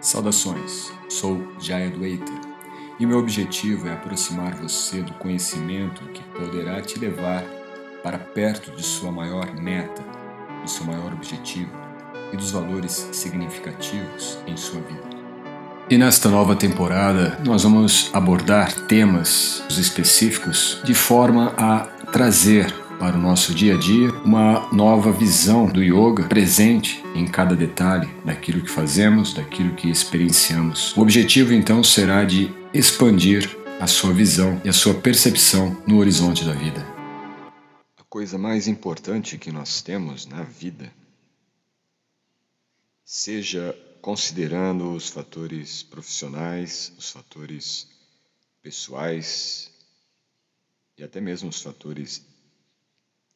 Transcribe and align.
Saudações, 0.00 0.92
sou 1.08 1.42
Jaya 1.58 1.90
Dueita 1.90 2.32
e 3.00 3.06
meu 3.06 3.18
objetivo 3.18 3.88
é 3.88 3.92
aproximar 3.92 4.54
você 4.54 5.02
do 5.02 5.12
conhecimento 5.14 6.04
que 6.12 6.22
poderá 6.38 6.80
te 6.80 6.98
levar 7.00 7.42
para 8.02 8.16
perto 8.16 8.70
de 8.70 8.82
sua 8.82 9.10
maior 9.10 9.52
meta, 9.54 10.04
do 10.62 10.70
seu 10.70 10.86
maior 10.86 11.12
objetivo 11.12 11.70
e 12.32 12.36
dos 12.36 12.52
valores 12.52 13.08
significativos 13.12 14.38
em 14.46 14.56
sua 14.56 14.80
vida. 14.82 15.08
E 15.90 15.98
nesta 15.98 16.28
nova 16.28 16.54
temporada, 16.54 17.40
nós 17.44 17.64
vamos 17.64 18.10
abordar 18.12 18.72
temas 18.86 19.64
específicos 19.70 20.80
de 20.84 20.94
forma 20.94 21.54
a 21.56 21.80
trazer 22.12 22.72
para 22.98 23.16
o 23.16 23.20
nosso 23.20 23.54
dia 23.54 23.74
a 23.74 23.78
dia 23.78 24.10
uma 24.24 24.68
nova 24.72 25.12
visão 25.12 25.66
do 25.66 25.82
yoga 25.82 26.28
presente 26.28 27.02
em 27.14 27.26
cada 27.26 27.54
detalhe 27.54 28.08
daquilo 28.24 28.62
que 28.62 28.70
fazemos, 28.70 29.32
daquilo 29.32 29.74
que 29.74 29.88
experienciamos. 29.88 30.96
O 30.96 31.00
objetivo 31.00 31.52
então 31.52 31.82
será 31.84 32.24
de 32.24 32.52
expandir 32.74 33.56
a 33.80 33.86
sua 33.86 34.12
visão 34.12 34.60
e 34.64 34.68
a 34.68 34.72
sua 34.72 34.94
percepção 34.94 35.80
no 35.86 35.98
horizonte 35.98 36.44
da 36.44 36.52
vida. 36.52 36.84
A 37.96 38.02
coisa 38.08 38.36
mais 38.36 38.66
importante 38.66 39.38
que 39.38 39.52
nós 39.52 39.80
temos 39.80 40.26
na 40.26 40.42
vida, 40.42 40.92
seja 43.04 43.76
considerando 44.02 44.92
os 44.92 45.08
fatores 45.08 45.82
profissionais, 45.82 46.92
os 46.98 47.10
fatores 47.10 47.86
pessoais 48.60 49.70
e 50.96 51.04
até 51.04 51.20
mesmo 51.20 51.48
os 51.48 51.62
fatores 51.62 52.27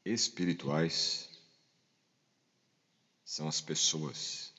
espirituais 0.04 1.28
são 3.24 3.46
as 3.46 3.60
pessoas. 3.60 4.52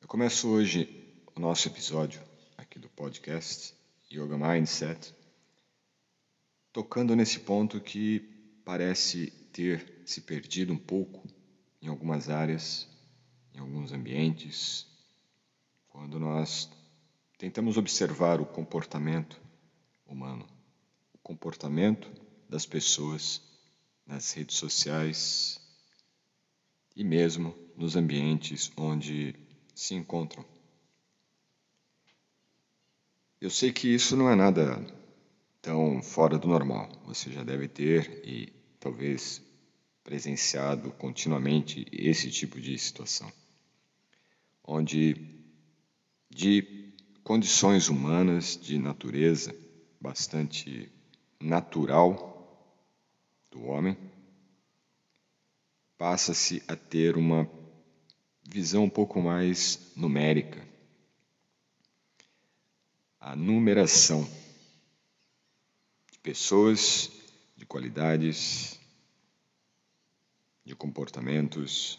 Eu 0.00 0.06
começo 0.06 0.48
hoje 0.48 1.12
o 1.34 1.40
nosso 1.40 1.66
episódio 1.68 2.22
aqui 2.56 2.78
do 2.78 2.88
podcast 2.88 3.74
Yoga 4.10 4.38
Mindset, 4.38 5.12
tocando 6.72 7.16
nesse 7.16 7.40
ponto 7.40 7.80
que 7.80 8.20
parece 8.64 9.32
ter 9.52 10.02
se 10.06 10.20
perdido 10.20 10.72
um 10.72 10.78
pouco 10.78 11.26
em 11.82 11.88
algumas 11.88 12.28
áreas, 12.28 12.88
em 13.52 13.58
alguns 13.58 13.92
ambientes, 13.92 14.86
quando 15.88 16.20
nós 16.20 16.70
tentamos 17.36 17.76
observar 17.76 18.40
o 18.40 18.46
comportamento 18.46 19.40
humano 20.06 20.57
comportamento 21.28 22.10
das 22.48 22.64
pessoas 22.64 23.42
nas 24.06 24.32
redes 24.32 24.56
sociais 24.56 25.60
e 26.96 27.04
mesmo 27.04 27.54
nos 27.76 27.96
ambientes 27.96 28.72
onde 28.74 29.34
se 29.74 29.94
encontram. 29.94 30.42
Eu 33.38 33.50
sei 33.50 33.70
que 33.70 33.94
isso 33.94 34.16
não 34.16 34.30
é 34.30 34.34
nada 34.34 34.82
tão 35.60 36.02
fora 36.02 36.38
do 36.38 36.48
normal. 36.48 36.90
Você 37.04 37.30
já 37.30 37.44
deve 37.44 37.68
ter 37.68 38.26
e 38.26 38.50
talvez 38.80 39.42
presenciado 40.02 40.90
continuamente 40.92 41.86
esse 41.92 42.30
tipo 42.30 42.58
de 42.58 42.78
situação, 42.78 43.30
onde 44.64 45.14
de 46.30 46.94
condições 47.22 47.90
humanas 47.90 48.58
de 48.58 48.78
natureza 48.78 49.54
bastante 50.00 50.90
natural 51.40 52.28
do 53.50 53.64
homem, 53.64 53.96
passa-se 55.96 56.62
a 56.68 56.76
ter 56.76 57.16
uma 57.16 57.50
visão 58.42 58.84
um 58.84 58.90
pouco 58.90 59.20
mais 59.20 59.92
numérica. 59.96 60.66
A 63.20 63.34
numeração 63.36 64.28
de 66.10 66.18
pessoas, 66.20 67.10
de 67.56 67.66
qualidades, 67.66 68.78
de 70.64 70.74
comportamentos, 70.74 71.98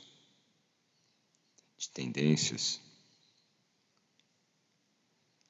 de 1.77 1.89
tendências. 1.89 2.81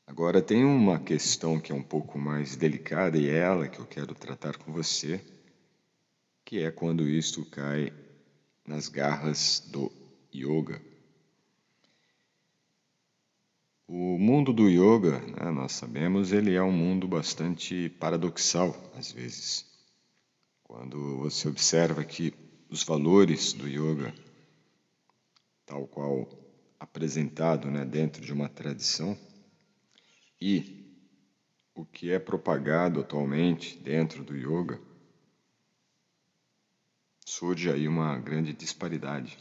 Agora, 0.09 0.41
tem 0.41 0.65
uma 0.65 0.97
questão 0.97 1.59
que 1.59 1.71
é 1.71 1.75
um 1.75 1.83
pouco 1.83 2.17
mais 2.17 2.55
delicada 2.55 3.15
e 3.15 3.29
é 3.29 3.37
ela 3.37 3.67
que 3.67 3.77
eu 3.77 3.85
quero 3.85 4.15
tratar 4.15 4.57
com 4.57 4.73
você, 4.73 5.23
que 6.43 6.63
é 6.63 6.71
quando 6.71 7.07
isto 7.07 7.45
cai 7.45 7.93
nas 8.67 8.89
garras 8.89 9.59
do 9.71 9.91
yoga. 10.33 10.81
O 13.87 14.17
mundo 14.17 14.51
do 14.51 14.67
yoga, 14.67 15.19
né, 15.19 15.51
nós 15.51 15.73
sabemos, 15.73 16.31
ele 16.31 16.55
é 16.55 16.63
um 16.63 16.71
mundo 16.71 17.07
bastante 17.07 17.87
paradoxal 17.99 18.75
às 18.95 19.11
vezes. 19.11 19.63
Quando 20.63 21.19
você 21.19 21.47
observa 21.47 22.03
que 22.03 22.33
os 22.67 22.83
valores 22.83 23.53
do 23.53 23.67
yoga, 23.67 24.11
tal 25.67 25.87
qual 25.87 26.27
apresentado 26.79 27.69
né, 27.69 27.85
dentro 27.85 28.25
de 28.25 28.33
uma 28.33 28.49
tradição, 28.49 29.15
e 30.41 30.79
o 31.75 31.85
que 31.85 32.11
é 32.11 32.19
propagado 32.19 32.99
atualmente 32.99 33.77
dentro 33.77 34.23
do 34.23 34.35
yoga, 34.35 34.79
surge 37.25 37.71
aí 37.71 37.87
uma 37.87 38.17
grande 38.17 38.53
disparidade. 38.53 39.37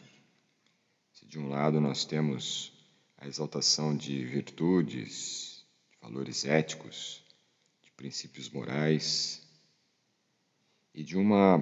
Se 1.12 1.26
de 1.26 1.38
um 1.38 1.48
lado 1.48 1.81
nós 1.81 2.04
temos 2.04 2.72
a 3.16 3.26
exaltação 3.26 3.97
de 3.97 4.25
virtudes, 4.25 5.66
de 5.91 5.98
valores 6.00 6.44
éticos, 6.44 7.25
de 7.82 7.91
princípios 7.92 8.48
morais, 8.50 9.47
e 10.94 11.03
de 11.03 11.16
uma 11.16 11.60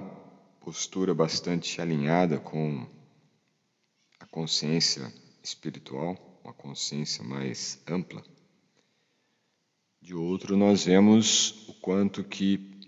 postura 0.59 1.13
bastante 1.13 1.79
alinhada 1.79 2.39
com 2.39 2.87
a 4.19 4.25
consciência 4.25 5.13
espiritual, 5.43 6.39
uma 6.43 6.53
consciência 6.53 7.23
mais 7.23 7.81
ampla, 7.87 8.23
de 10.07 10.15
outro, 10.15 10.55
nós 10.55 10.85
vemos 10.85 11.67
o 11.67 11.73
quanto 11.73 12.23
que 12.23 12.79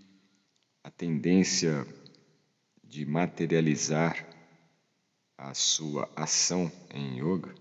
a 0.82 0.90
tendência 0.90 1.86
de 2.82 3.06
materializar 3.06 4.26
a 5.38 5.54
sua 5.54 6.10
ação 6.16 6.72
em 6.94 7.18
yoga 7.20 7.54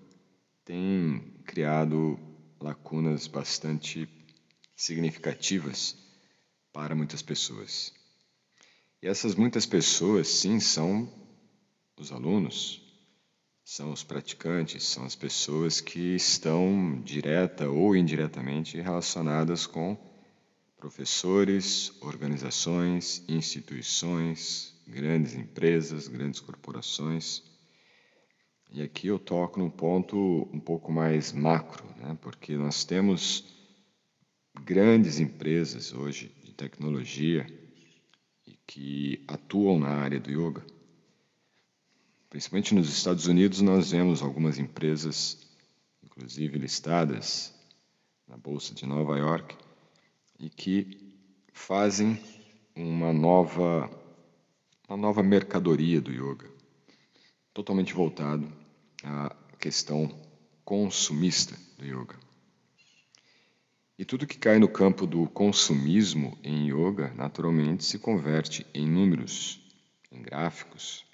tem 0.65 1.43
criado 1.45 2.17
lacunas 2.61 3.27
bastante 3.27 4.09
significativas 4.77 5.97
para 6.73 6.95
muitas 6.95 7.21
pessoas. 7.21 7.93
E 9.03 9.09
essas 9.09 9.35
muitas 9.35 9.67
pessoas, 9.67 10.29
sim, 10.29 10.61
são 10.61 11.13
os 11.99 12.13
alunos, 12.13 12.88
são 13.71 13.93
os 13.93 14.03
praticantes, 14.03 14.83
são 14.85 15.05
as 15.05 15.15
pessoas 15.15 15.79
que 15.79 16.17
estão 16.17 17.03
direta 17.05 17.69
ou 17.69 17.95
indiretamente 17.95 18.81
relacionadas 18.81 19.67
com 19.67 19.95
professores, 20.79 21.93
organizações, 22.01 23.23
instituições, 23.29 24.75
grandes 24.87 25.35
empresas, 25.35 26.09
grandes 26.09 26.41
corporações. 26.41 27.43
E 28.73 28.81
aqui 28.81 29.09
eu 29.09 29.19
toco 29.19 29.61
num 29.61 29.69
ponto 29.69 30.49
um 30.51 30.59
pouco 30.59 30.91
mais 30.91 31.31
macro, 31.31 31.85
né? 31.99 32.17
porque 32.23 32.57
nós 32.57 32.87
temos 32.87 33.55
grandes 34.65 35.21
empresas 35.21 35.93
hoje 35.93 36.35
de 36.43 36.55
tecnologia 36.55 37.47
que 38.67 39.23
atuam 39.29 39.79
na 39.79 39.91
área 39.91 40.19
do 40.19 40.31
yoga 40.31 40.78
Principalmente 42.31 42.75
nos 42.75 42.91
Estados 42.91 43.27
Unidos, 43.27 43.63
nós 43.63 43.91
vemos 43.91 44.23
algumas 44.23 44.59
empresas, 44.59 45.49
inclusive 46.03 46.59
listadas 46.59 47.55
na 48.27 48.37
Bolsa 48.37 48.75
de 48.75 48.85
Nova 48.85 49.17
York, 49.17 49.57
e 50.39 50.51
que 50.51 51.17
fazem 51.55 52.21
uma 52.77 53.15
nova, 53.15 53.91
uma 54.87 54.97
nova 54.97 55.23
mercadoria 55.23 56.03
do 56.03 56.13
yoga, 56.13 56.51
totalmente 57.55 57.95
voltado 57.95 58.53
à 59.03 59.35
questão 59.59 60.15
consumista 60.67 61.57
do 61.79 61.87
yoga. 61.87 62.15
E 63.99 64.05
tudo 64.05 64.27
que 64.27 64.39
cai 64.39 64.59
no 64.59 64.69
campo 64.69 65.07
do 65.07 65.27
consumismo 65.29 66.39
em 66.45 66.69
yoga, 66.69 67.11
naturalmente 67.15 67.85
se 67.85 67.99
converte 67.99 68.67
em 68.75 68.87
números, 68.87 69.61
em 70.13 70.23
gráficos, 70.23 71.08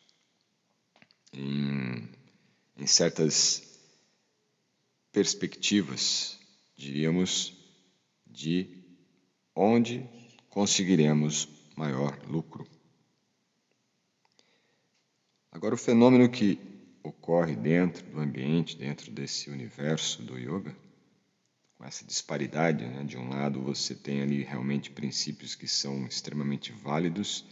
em, 1.36 2.08
em 2.76 2.86
certas 2.86 3.62
perspectivas, 5.12 6.38
diríamos, 6.76 7.52
de 8.26 8.68
onde 9.54 10.08
conseguiremos 10.48 11.48
maior 11.76 12.18
lucro. 12.28 12.66
Agora, 15.50 15.74
o 15.74 15.78
fenômeno 15.78 16.28
que 16.28 16.58
ocorre 17.02 17.54
dentro 17.54 18.04
do 18.06 18.18
ambiente, 18.18 18.76
dentro 18.76 19.10
desse 19.12 19.50
universo 19.50 20.22
do 20.22 20.38
yoga, 20.38 20.74
com 21.76 21.84
essa 21.84 22.04
disparidade, 22.04 22.84
né? 22.84 23.04
de 23.04 23.16
um 23.16 23.28
lado 23.28 23.60
você 23.60 23.94
tem 23.94 24.22
ali 24.22 24.42
realmente 24.42 24.90
princípios 24.90 25.54
que 25.54 25.68
são 25.68 26.06
extremamente 26.06 26.72
válidos 26.72 27.44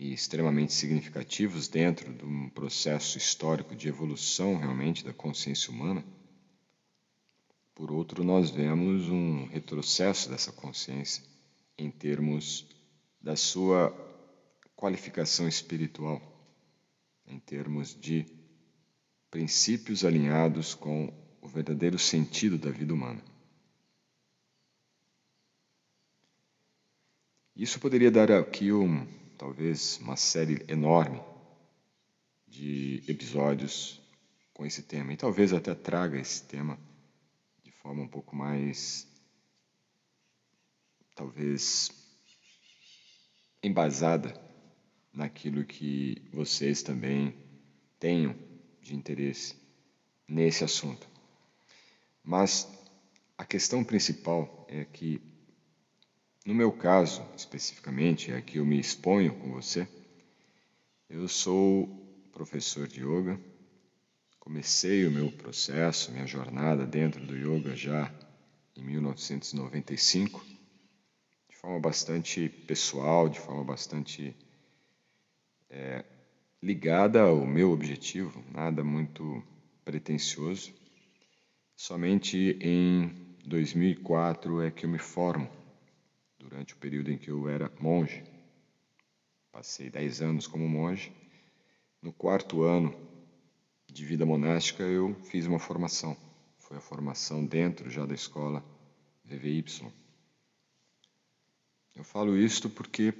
e 0.00 0.14
extremamente 0.14 0.72
significativos 0.72 1.68
dentro 1.68 2.10
de 2.14 2.24
um 2.24 2.48
processo 2.48 3.18
histórico 3.18 3.76
de 3.76 3.86
evolução 3.86 4.56
realmente 4.56 5.04
da 5.04 5.12
consciência 5.12 5.70
humana. 5.70 6.02
Por 7.74 7.92
outro, 7.92 8.24
nós 8.24 8.48
vemos 8.50 9.10
um 9.10 9.44
retrocesso 9.48 10.30
dessa 10.30 10.50
consciência 10.52 11.22
em 11.76 11.90
termos 11.90 12.66
da 13.20 13.36
sua 13.36 13.94
qualificação 14.74 15.46
espiritual, 15.46 16.22
em 17.26 17.38
termos 17.38 17.94
de 17.94 18.24
princípios 19.30 20.02
alinhados 20.02 20.74
com 20.74 21.12
o 21.42 21.46
verdadeiro 21.46 21.98
sentido 21.98 22.56
da 22.56 22.70
vida 22.70 22.94
humana. 22.94 23.22
Isso 27.54 27.78
poderia 27.78 28.10
dar 28.10 28.32
aqui 28.32 28.72
um, 28.72 29.06
talvez 29.40 29.98
uma 30.02 30.16
série 30.16 30.62
enorme 30.68 31.18
de 32.46 33.02
episódios 33.08 33.98
com 34.52 34.66
esse 34.66 34.82
tema, 34.82 35.14
e 35.14 35.16
talvez 35.16 35.54
até 35.54 35.74
traga 35.74 36.20
esse 36.20 36.42
tema 36.42 36.78
de 37.64 37.72
forma 37.72 38.02
um 38.02 38.06
pouco 38.06 38.36
mais, 38.36 39.08
talvez, 41.14 41.90
embasada 43.62 44.38
naquilo 45.10 45.64
que 45.64 46.22
vocês 46.34 46.82
também 46.82 47.34
tenham 47.98 48.36
de 48.82 48.94
interesse 48.94 49.56
nesse 50.28 50.64
assunto. 50.64 51.08
Mas 52.22 52.68
a 53.38 53.44
questão 53.46 53.82
principal 53.82 54.66
é 54.68 54.84
que, 54.84 55.18
no 56.46 56.54
meu 56.54 56.72
caso 56.72 57.22
especificamente, 57.36 58.32
é 58.32 58.40
que 58.40 58.58
eu 58.58 58.64
me 58.64 58.78
exponho 58.78 59.34
com 59.34 59.52
você, 59.52 59.86
eu 61.08 61.28
sou 61.28 61.88
professor 62.32 62.86
de 62.86 63.00
yoga, 63.00 63.38
comecei 64.38 65.06
o 65.06 65.10
meu 65.10 65.30
processo, 65.30 66.10
minha 66.12 66.26
jornada 66.26 66.86
dentro 66.86 67.24
do 67.24 67.36
yoga 67.36 67.76
já 67.76 68.12
em 68.76 68.82
1995, 68.82 70.44
de 71.48 71.56
forma 71.56 71.78
bastante 71.78 72.48
pessoal, 72.48 73.28
de 73.28 73.38
forma 73.38 73.62
bastante 73.62 74.34
é, 75.68 76.04
ligada 76.62 77.20
ao 77.22 77.46
meu 77.46 77.70
objetivo, 77.70 78.42
nada 78.52 78.82
muito 78.82 79.42
pretensioso. 79.84 80.72
Somente 81.76 82.56
em 82.60 83.10
2004 83.44 84.62
é 84.62 84.70
que 84.70 84.86
eu 84.86 84.90
me 84.90 84.98
formo, 84.98 85.48
durante 86.40 86.74
o 86.74 86.76
período 86.78 87.12
em 87.12 87.18
que 87.18 87.30
eu 87.30 87.48
era 87.48 87.70
monge. 87.78 88.24
Passei 89.52 89.88
10 89.88 90.22
anos 90.22 90.46
como 90.48 90.68
monge. 90.68 91.12
No 92.02 92.12
quarto 92.12 92.62
ano 92.62 92.92
de 93.86 94.04
vida 94.04 94.26
monástica, 94.26 94.82
eu 94.82 95.14
fiz 95.26 95.46
uma 95.46 95.60
formação. 95.60 96.16
Foi 96.58 96.78
a 96.78 96.80
formação 96.80 97.46
dentro 97.46 97.88
já 97.88 98.04
da 98.04 98.14
escola 98.14 98.64
VVY. 99.24 99.92
Eu 101.94 102.02
falo 102.02 102.36
isto 102.36 102.68
porque 102.68 103.14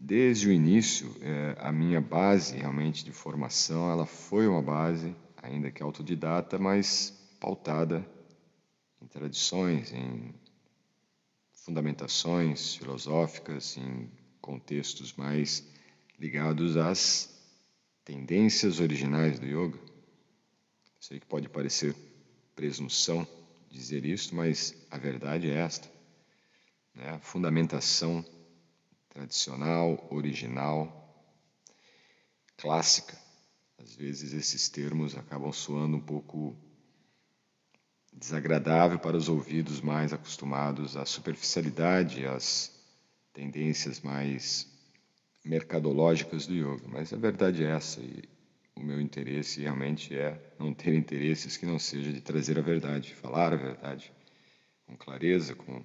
Desde 0.00 0.46
o 0.48 0.52
início, 0.52 1.12
é, 1.20 1.56
a 1.58 1.72
minha 1.72 2.00
base 2.00 2.56
realmente 2.56 3.04
de 3.04 3.10
formação, 3.10 3.90
ela 3.90 4.06
foi 4.06 4.46
uma 4.46 4.62
base, 4.62 5.12
ainda 5.42 5.72
que 5.72 5.82
autodidata, 5.82 6.56
mas 6.56 7.10
pautada 7.40 8.08
em 9.02 9.08
tradições, 9.08 9.92
em 9.92 10.32
fundamentações 11.68 12.76
filosóficas, 12.76 13.76
em 13.76 14.10
contextos 14.40 15.12
mais 15.12 15.62
ligados 16.18 16.78
às 16.78 17.28
tendências 18.02 18.80
originais 18.80 19.38
do 19.38 19.44
yoga. 19.44 19.78
Sei 20.98 21.20
que 21.20 21.26
pode 21.26 21.46
parecer 21.46 21.94
presunção 22.56 23.28
dizer 23.70 24.06
isso, 24.06 24.34
mas 24.34 24.74
a 24.90 24.96
verdade 24.96 25.50
é 25.50 25.56
esta. 25.56 25.92
Né? 26.94 27.10
A 27.10 27.18
fundamentação 27.18 28.24
tradicional, 29.10 30.08
original, 30.10 31.22
clássica. 32.56 33.14
Às 33.76 33.94
vezes 33.94 34.32
esses 34.32 34.70
termos 34.70 35.14
acabam 35.14 35.52
soando 35.52 35.98
um 35.98 36.02
pouco 36.02 36.56
desagradável 38.18 38.98
para 38.98 39.16
os 39.16 39.28
ouvidos 39.28 39.80
mais 39.80 40.12
acostumados 40.12 40.96
à 40.96 41.04
superficialidade, 41.04 42.26
às 42.26 42.72
tendências 43.32 44.00
mais 44.00 44.66
mercadológicas 45.44 46.46
do 46.46 46.54
yoga. 46.54 46.88
Mas 46.88 47.12
a 47.12 47.16
verdade 47.16 47.64
é 47.64 47.70
essa 47.70 48.00
e 48.00 48.24
o 48.74 48.80
meu 48.80 49.00
interesse 49.00 49.60
realmente 49.60 50.16
é 50.16 50.36
não 50.58 50.74
ter 50.74 50.94
interesses 50.94 51.56
que 51.56 51.64
não 51.64 51.78
seja 51.78 52.12
de 52.12 52.20
trazer 52.20 52.58
a 52.58 52.62
verdade, 52.62 53.14
falar 53.14 53.52
a 53.52 53.56
verdade 53.56 54.12
com 54.86 54.96
clareza, 54.96 55.54
com 55.54 55.84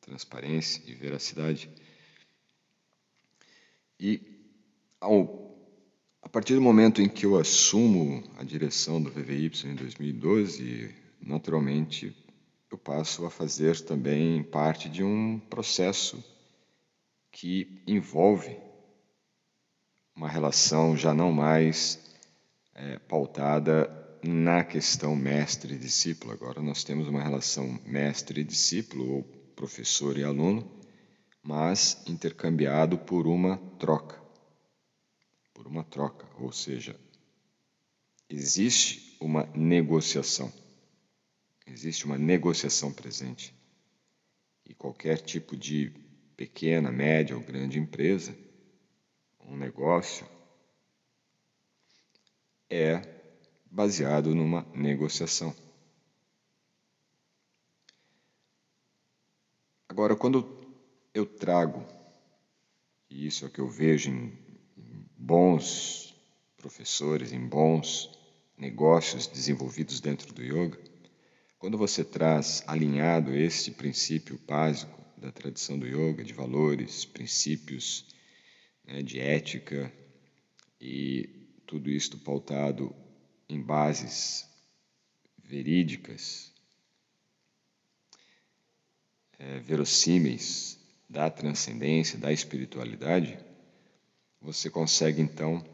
transparência 0.00 0.82
e 0.86 0.94
veracidade. 0.94 1.68
E 4.00 4.20
ao, 5.00 5.54
a 6.22 6.28
partir 6.28 6.54
do 6.54 6.62
momento 6.62 7.02
em 7.02 7.08
que 7.08 7.26
eu 7.26 7.38
assumo 7.38 8.24
a 8.38 8.42
direção 8.42 9.02
do 9.02 9.10
VVY 9.10 9.50
em 9.66 9.74
2012, 9.74 11.01
naturalmente 11.22 12.16
eu 12.70 12.78
passo 12.78 13.24
a 13.24 13.30
fazer 13.30 13.80
também 13.80 14.42
parte 14.42 14.88
de 14.88 15.02
um 15.02 15.38
processo 15.38 16.22
que 17.30 17.82
envolve 17.86 18.58
uma 20.14 20.28
relação 20.28 20.96
já 20.96 21.14
não 21.14 21.32
mais 21.32 21.98
é, 22.74 22.98
pautada 22.98 23.90
na 24.22 24.62
questão 24.64 25.16
mestre-discípulo. 25.16 26.32
Agora 26.32 26.60
nós 26.60 26.84
temos 26.84 27.08
uma 27.08 27.22
relação 27.22 27.80
mestre-discípulo 27.84 29.16
ou 29.16 29.22
professor 29.54 30.16
e 30.18 30.24
aluno 30.24 30.82
mas 31.42 32.02
intercambiado 32.06 32.96
por 32.98 33.26
uma 33.26 33.56
troca. 33.78 34.22
Por 35.52 35.66
uma 35.66 35.82
troca, 35.82 36.26
ou 36.38 36.52
seja, 36.52 36.98
existe 38.28 39.16
uma 39.20 39.44
negociação. 39.54 40.52
Existe 41.72 42.04
uma 42.04 42.18
negociação 42.18 42.92
presente. 42.92 43.54
E 44.62 44.74
qualquer 44.74 45.18
tipo 45.22 45.56
de 45.56 45.90
pequena, 46.36 46.92
média 46.92 47.34
ou 47.34 47.42
grande 47.42 47.78
empresa, 47.78 48.36
um 49.40 49.56
negócio, 49.56 50.28
é 52.68 53.00
baseado 53.70 54.34
numa 54.34 54.60
negociação. 54.74 55.56
Agora, 59.88 60.14
quando 60.14 60.46
eu 61.14 61.24
trago, 61.24 61.86
e 63.08 63.26
isso 63.26 63.46
é 63.46 63.48
o 63.48 63.50
que 63.50 63.60
eu 63.60 63.68
vejo 63.68 64.10
em 64.10 64.38
bons 65.16 66.14
professores, 66.58 67.32
em 67.32 67.46
bons 67.46 68.10
negócios 68.58 69.26
desenvolvidos 69.26 70.00
dentro 70.00 70.34
do 70.34 70.42
yoga, 70.42 70.91
quando 71.62 71.78
você 71.78 72.04
traz 72.04 72.64
alinhado 72.66 73.32
este 73.36 73.70
princípio 73.70 74.36
básico 74.48 75.00
da 75.16 75.30
tradição 75.30 75.78
do 75.78 75.86
yoga, 75.86 76.24
de 76.24 76.32
valores, 76.32 77.04
princípios 77.04 78.04
né, 78.84 79.00
de 79.00 79.20
ética 79.20 79.92
e 80.80 81.46
tudo 81.64 81.88
isto 81.88 82.18
pautado 82.18 82.92
em 83.48 83.62
bases 83.62 84.44
verídicas, 85.40 86.52
é, 89.38 89.60
verossímeis, 89.60 90.80
da 91.08 91.30
transcendência, 91.30 92.18
da 92.18 92.32
espiritualidade, 92.32 93.38
você 94.40 94.68
consegue 94.68 95.22
então 95.22 95.64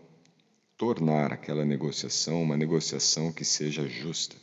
tornar 0.77 1.33
aquela 1.33 1.65
negociação 1.65 2.43
uma 2.43 2.59
negociação 2.59 3.33
que 3.33 3.43
seja 3.43 3.89
justa, 3.89 4.37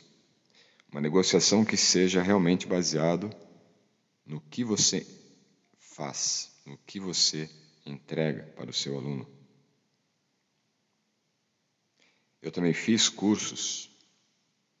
uma 0.90 1.00
negociação 1.00 1.64
que 1.64 1.76
seja 1.76 2.22
realmente 2.22 2.66
baseado 2.66 3.30
no 4.24 4.40
que 4.40 4.64
você 4.64 5.06
faz, 5.78 6.52
no 6.64 6.78
que 6.78 6.98
você 6.98 7.50
entrega 7.84 8.44
para 8.56 8.70
o 8.70 8.74
seu 8.74 8.96
aluno. 8.96 9.26
Eu 12.42 12.52
também 12.52 12.72
fiz 12.72 13.08
cursos, 13.08 13.90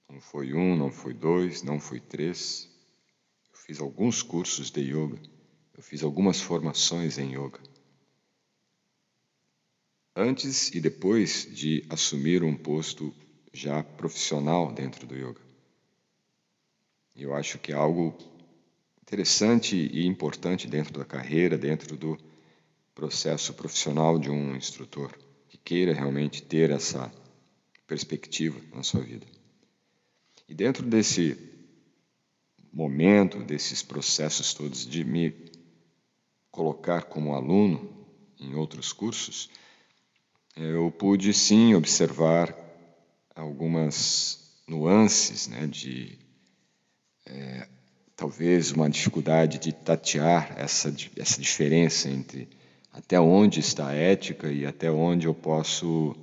não 0.08 0.20
foi 0.20 0.54
um, 0.54 0.76
não 0.76 0.90
foi 0.90 1.12
dois, 1.12 1.62
não 1.62 1.80
foi 1.80 2.00
três. 2.00 2.68
Eu 3.50 3.56
fiz 3.56 3.80
alguns 3.80 4.22
cursos 4.22 4.70
de 4.70 4.80
yoga 4.80 5.20
eu 5.76 5.82
fiz 5.82 6.02
algumas 6.02 6.40
formações 6.40 7.18
em 7.18 7.32
yoga. 7.32 7.60
antes 10.18 10.70
e 10.74 10.80
depois 10.80 11.46
de 11.54 11.84
assumir 11.90 12.42
um 12.42 12.56
posto 12.56 13.14
já 13.52 13.84
profissional 13.84 14.72
dentro 14.72 15.06
do 15.06 15.14
yoga. 15.14 15.45
Eu 17.18 17.34
acho 17.34 17.58
que 17.58 17.72
é 17.72 17.74
algo 17.74 18.14
interessante 19.00 19.74
e 19.74 20.04
importante 20.04 20.66
dentro 20.68 20.98
da 20.98 21.04
carreira, 21.04 21.56
dentro 21.56 21.96
do 21.96 22.18
processo 22.94 23.54
profissional 23.54 24.18
de 24.18 24.28
um 24.28 24.54
instrutor 24.54 25.16
que 25.48 25.56
queira 25.56 25.94
realmente 25.94 26.42
ter 26.42 26.70
essa 26.70 27.10
perspectiva 27.86 28.60
na 28.74 28.82
sua 28.82 29.00
vida. 29.00 29.26
E 30.46 30.54
dentro 30.54 30.84
desse 30.84 31.38
momento, 32.70 33.38
desses 33.38 33.82
processos 33.82 34.52
todos 34.52 34.86
de 34.86 35.02
me 35.02 35.32
colocar 36.50 37.04
como 37.04 37.34
aluno 37.34 38.06
em 38.38 38.54
outros 38.54 38.92
cursos, 38.92 39.48
eu 40.54 40.90
pude 40.90 41.32
sim 41.32 41.74
observar 41.74 42.54
algumas 43.34 44.60
nuances 44.66 45.46
né, 45.46 45.66
de 45.66 46.25
é, 47.26 47.68
talvez 48.16 48.72
uma 48.72 48.88
dificuldade 48.88 49.58
de 49.58 49.72
tatear 49.72 50.54
essa, 50.56 50.94
essa 51.16 51.40
diferença 51.40 52.08
entre 52.08 52.48
até 52.92 53.20
onde 53.20 53.60
está 53.60 53.88
a 53.88 53.94
ética 53.94 54.50
e 54.50 54.64
até 54.64 54.90
onde 54.90 55.26
eu 55.26 55.34
posso 55.34 56.16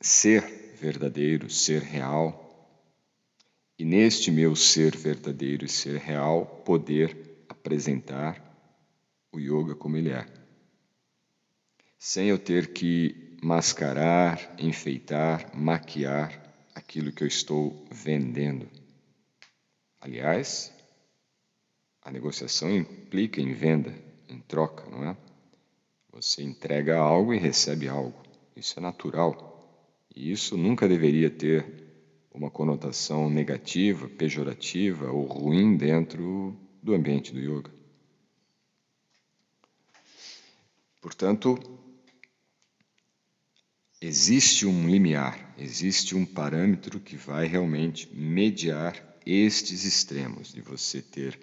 ser 0.00 0.42
verdadeiro, 0.80 1.50
ser 1.50 1.82
real. 1.82 2.40
E 3.78 3.84
neste 3.84 4.30
meu 4.30 4.56
ser 4.56 4.96
verdadeiro 4.96 5.66
e 5.66 5.68
ser 5.68 5.98
real, 5.98 6.46
poder 6.64 7.44
apresentar 7.48 8.40
o 9.32 9.38
yoga 9.38 9.74
como 9.74 9.96
ele 9.96 10.10
é. 10.10 10.26
Sem 11.98 12.28
eu 12.28 12.38
ter 12.38 12.72
que 12.72 13.36
mascarar, 13.42 14.54
enfeitar, 14.58 15.54
maquiar 15.54 16.54
aquilo 16.74 17.12
que 17.12 17.22
eu 17.22 17.28
estou 17.28 17.86
vendendo. 17.90 18.68
Aliás, 20.04 20.70
a 22.02 22.10
negociação 22.10 22.70
implica 22.70 23.40
em 23.40 23.54
venda, 23.54 23.94
em 24.28 24.38
troca, 24.38 24.84
não 24.90 25.02
é? 25.02 25.16
Você 26.12 26.42
entrega 26.42 26.98
algo 26.98 27.32
e 27.32 27.38
recebe 27.38 27.88
algo. 27.88 28.22
Isso 28.54 28.78
é 28.78 28.82
natural. 28.82 29.82
E 30.14 30.30
isso 30.30 30.58
nunca 30.58 30.86
deveria 30.86 31.30
ter 31.30 31.64
uma 32.30 32.50
conotação 32.50 33.30
negativa, 33.30 34.06
pejorativa 34.06 35.10
ou 35.10 35.24
ruim 35.24 35.74
dentro 35.74 36.54
do 36.82 36.92
ambiente 36.92 37.32
do 37.32 37.40
yoga. 37.40 37.70
Portanto, 41.00 41.58
existe 44.02 44.66
um 44.66 44.86
limiar, 44.86 45.54
existe 45.56 46.14
um 46.14 46.26
parâmetro 46.26 47.00
que 47.00 47.16
vai 47.16 47.46
realmente 47.46 48.14
mediar 48.14 49.13
estes 49.26 49.84
extremos 49.84 50.52
de 50.52 50.60
você 50.60 51.00
ter 51.00 51.38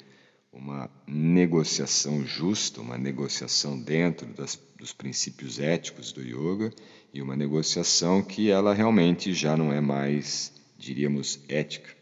uma 0.51 0.89
negociação 1.07 2.25
justa, 2.25 2.81
uma 2.81 2.97
negociação 2.97 3.79
dentro 3.79 4.27
das, 4.33 4.59
dos 4.77 4.91
princípios 4.91 5.59
éticos 5.59 6.11
do 6.11 6.21
yoga 6.21 6.73
e 7.13 7.21
uma 7.21 7.35
negociação 7.35 8.21
que 8.21 8.50
ela 8.50 8.73
realmente 8.73 9.33
já 9.33 9.55
não 9.55 9.71
é 9.71 9.79
mais, 9.79 10.51
diríamos, 10.77 11.39
ética, 11.47 11.95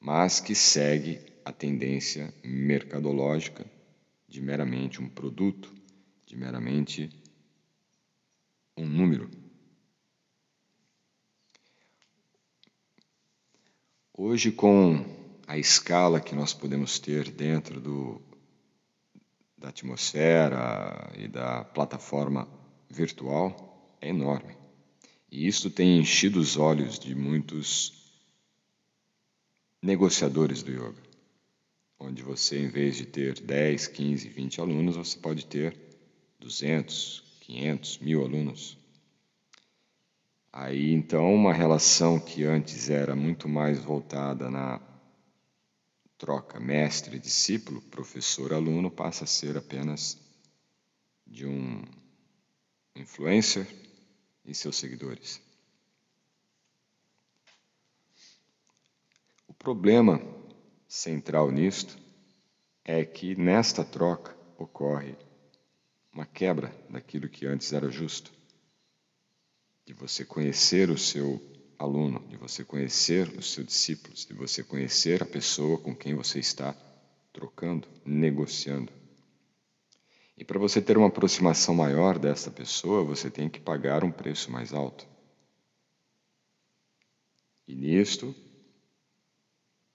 mas 0.00 0.38
que 0.38 0.54
segue 0.54 1.18
a 1.44 1.52
tendência 1.52 2.32
mercadológica 2.44 3.64
de 4.28 4.40
meramente 4.40 5.00
um 5.00 5.08
produto, 5.08 5.72
de 6.24 6.36
meramente 6.36 7.10
um 8.76 8.86
número. 8.86 9.28
Hoje, 14.18 14.50
com 14.50 15.04
a 15.46 15.58
escala 15.58 16.22
que 16.22 16.34
nós 16.34 16.54
podemos 16.54 16.98
ter 16.98 17.30
dentro 17.30 17.78
do, 17.78 18.18
da 19.58 19.68
atmosfera 19.68 21.12
e 21.18 21.28
da 21.28 21.62
plataforma 21.64 22.48
virtual, 22.88 23.94
é 24.00 24.08
enorme. 24.08 24.56
E 25.30 25.46
isto 25.46 25.68
tem 25.68 25.98
enchido 25.98 26.40
os 26.40 26.56
olhos 26.56 26.98
de 26.98 27.14
muitos 27.14 27.92
negociadores 29.82 30.62
do 30.62 30.72
yoga, 30.72 31.02
onde 31.98 32.22
você, 32.22 32.58
em 32.58 32.68
vez 32.68 32.96
de 32.96 33.04
ter 33.04 33.38
10, 33.38 33.86
15, 33.88 34.30
20 34.30 34.60
alunos, 34.62 34.96
você 34.96 35.18
pode 35.18 35.44
ter 35.44 35.76
200, 36.40 37.22
500, 37.42 37.98
mil 37.98 38.24
alunos. 38.24 38.78
Aí 40.58 40.94
então 40.94 41.34
uma 41.34 41.52
relação 41.52 42.18
que 42.18 42.42
antes 42.42 42.88
era 42.88 43.14
muito 43.14 43.46
mais 43.46 43.78
voltada 43.78 44.50
na 44.50 44.80
troca 46.16 46.58
mestre-discípulo, 46.58 47.82
professor-aluno, 47.82 48.90
passa 48.90 49.24
a 49.24 49.26
ser 49.26 49.58
apenas 49.58 50.18
de 51.26 51.46
um 51.46 51.84
influencer 52.94 53.66
e 54.46 54.54
seus 54.54 54.76
seguidores. 54.76 55.42
O 59.46 59.52
problema 59.52 60.22
central 60.88 61.50
nisto 61.50 61.98
é 62.82 63.04
que 63.04 63.36
nesta 63.36 63.84
troca 63.84 64.34
ocorre 64.56 65.14
uma 66.10 66.24
quebra 66.24 66.74
daquilo 66.88 67.28
que 67.28 67.44
antes 67.44 67.74
era 67.74 67.90
justo, 67.90 68.35
de 69.86 69.92
você 69.92 70.24
conhecer 70.24 70.90
o 70.90 70.98
seu 70.98 71.40
aluno, 71.78 72.26
de 72.28 72.36
você 72.36 72.64
conhecer 72.64 73.28
os 73.38 73.52
seus 73.52 73.66
discípulos, 73.68 74.26
de 74.26 74.34
você 74.34 74.64
conhecer 74.64 75.22
a 75.22 75.26
pessoa 75.26 75.78
com 75.78 75.94
quem 75.94 76.14
você 76.14 76.40
está 76.40 76.74
trocando, 77.32 77.86
negociando. 78.04 78.92
E 80.36 80.44
para 80.44 80.58
você 80.58 80.82
ter 80.82 80.98
uma 80.98 81.06
aproximação 81.06 81.74
maior 81.74 82.18
desta 82.18 82.50
pessoa, 82.50 83.04
você 83.04 83.30
tem 83.30 83.48
que 83.48 83.60
pagar 83.60 84.02
um 84.02 84.10
preço 84.10 84.50
mais 84.50 84.74
alto. 84.74 85.06
E 87.68 87.74
nisto, 87.74 88.34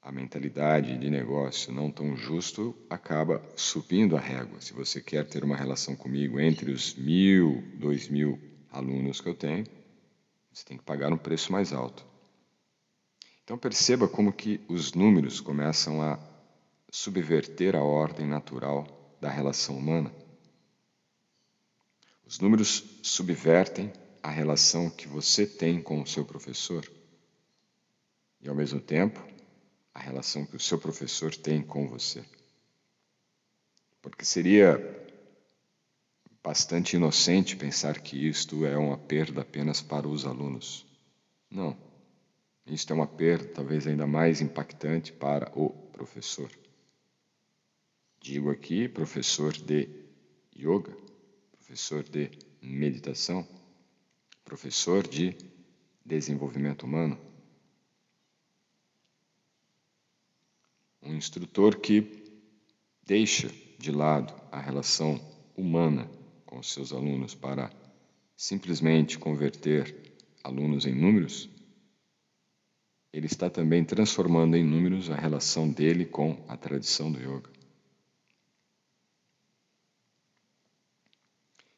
a 0.02 0.12
mentalidade 0.12 0.98
de 0.98 1.10
negócio 1.10 1.72
não 1.72 1.92
tão 1.92 2.16
justo 2.16 2.76
acaba 2.90 3.44
subindo 3.56 4.16
a 4.16 4.20
régua. 4.20 4.62
Se 4.62 4.74
você 4.74 5.02
quer 5.02 5.28
ter 5.28 5.44
uma 5.44 5.56
relação 5.56 5.96
comigo 5.96 6.40
entre 6.40 6.72
os 6.72 6.96
mil, 6.96 7.62
dois 7.76 8.08
mil 8.08 8.40
alunos 8.72 9.22
que 9.22 9.30
eu 9.30 9.36
tenho, 9.36 9.66
você 10.52 10.66
tem 10.66 10.78
que 10.78 10.84
pagar 10.84 11.12
um 11.12 11.18
preço 11.18 11.52
mais 11.52 11.72
alto. 11.72 12.06
Então 13.44 13.58
perceba 13.58 14.08
como 14.08 14.34
que 14.34 14.62
os 14.68 14.94
números 14.94 15.40
começam 15.40 16.02
a 16.02 16.20
subverter 16.92 17.76
a 17.76 17.84
ordem 17.84 18.28
natural 18.28 18.86
da 19.20 19.30
relação 19.30 19.78
humana. 19.78 20.14
Os 22.26 22.40
números 22.40 22.84
subvertem 23.02 23.92
a 24.22 24.30
relação 24.30 24.90
que 24.90 25.08
você 25.08 25.46
tem 25.46 25.82
com 25.82 26.02
o 26.02 26.08
seu 26.08 26.26
professor. 26.26 26.90
E 28.42 28.48
ao 28.48 28.56
mesmo 28.56 28.80
tempo, 28.80 29.22
a 29.94 30.00
relação 30.00 30.46
que 30.46 30.56
o 30.56 30.60
seu 30.60 30.80
professor 30.80 31.36
tem 31.36 31.62
com 31.62 31.88
você. 31.88 32.24
Porque 34.02 34.26
seria 34.26 35.01
bastante 36.44 36.96
inocente 36.96 37.56
pensar 37.56 38.00
que 38.00 38.28
isto 38.28 38.66
é 38.66 38.78
uma 38.78 38.98
perda 38.98 39.42
apenas 39.42 39.82
para 39.82 40.08
os 40.08 40.26
alunos. 40.26 40.86
Não. 41.50 41.78
Isto 42.66 42.94
é 42.94 42.96
uma 42.96 43.08
perda 43.08 43.48
talvez 43.50 43.86
ainda 43.86 44.08
mais 44.08 44.42
impactante 44.42 45.12
para 45.12 45.52
o 45.58 45.70
professor. 45.92 46.52
Digo 48.20 48.50
aqui 48.50 48.88
professor 48.88 49.54
de 49.54 49.90
yoga, 50.56 50.96
professor 51.52 52.04
de 52.04 52.30
meditação, 52.62 53.48
professor 54.44 55.08
de 55.08 55.36
desenvolvimento 56.06 56.84
humano. 56.84 57.20
Um 61.02 61.16
instrutor 61.16 61.80
que 61.80 62.24
deixa 63.04 63.50
de 63.80 63.92
lado 63.92 64.34
a 64.52 64.60
relação 64.60 65.20
humana 65.58 66.08
com 66.52 66.62
seus 66.62 66.92
alunos 66.92 67.34
para 67.34 67.72
simplesmente 68.36 69.18
converter 69.18 70.14
alunos 70.44 70.86
em 70.86 70.94
números, 70.94 71.50
ele 73.14 73.26
está 73.26 73.50
também 73.50 73.86
transformando 73.86 74.58
em 74.58 74.64
números 74.64 75.10
a 75.10 75.16
relação 75.16 75.72
dele 75.72 76.06
com 76.06 76.44
a 76.50 76.58
tradição 76.58 77.10
do 77.10 77.20
yoga. 77.20 77.50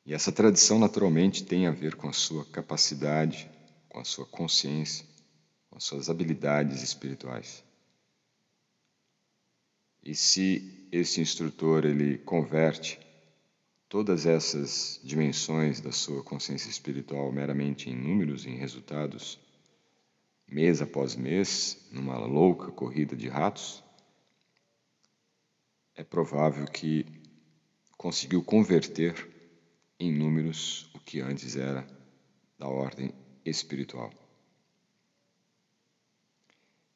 E 0.07 0.11
essa 0.11 0.31
tradição 0.31 0.79
naturalmente 0.79 1.43
tem 1.43 1.67
a 1.67 1.71
ver 1.71 1.93
com 1.95 2.09
a 2.09 2.13
sua 2.13 2.43
capacidade, 2.43 3.47
com 3.87 3.99
a 3.99 4.03
sua 4.03 4.25
consciência, 4.25 5.05
com 5.69 5.77
as 5.77 5.83
suas 5.83 6.09
habilidades 6.09 6.81
espirituais. 6.81 7.63
E 10.01 10.15
se 10.15 10.89
esse 10.91 11.21
instrutor 11.21 11.85
ele 11.85 12.17
converte 12.17 12.99
todas 13.93 14.25
essas 14.25 14.99
dimensões 15.03 15.79
da 15.79 15.91
sua 15.91 16.23
consciência 16.23 16.67
espiritual 16.67 17.31
meramente 17.31 17.91
em 17.91 17.95
números, 17.95 18.43
em 18.43 18.55
resultados, 18.55 19.39
mês 20.47 20.81
após 20.81 21.15
mês, 21.15 21.77
numa 21.91 22.17
louca 22.17 22.71
corrida 22.71 23.15
de 23.15 23.29
ratos, 23.29 23.83
é 25.93 26.03
provável 26.03 26.65
que 26.65 27.05
conseguiu 27.95 28.41
converter 28.41 29.13
em 29.99 30.11
números 30.11 30.89
o 30.95 30.99
que 30.99 31.21
antes 31.21 31.55
era 31.55 31.85
da 32.57 32.67
ordem 32.67 33.13
espiritual. 33.45 34.11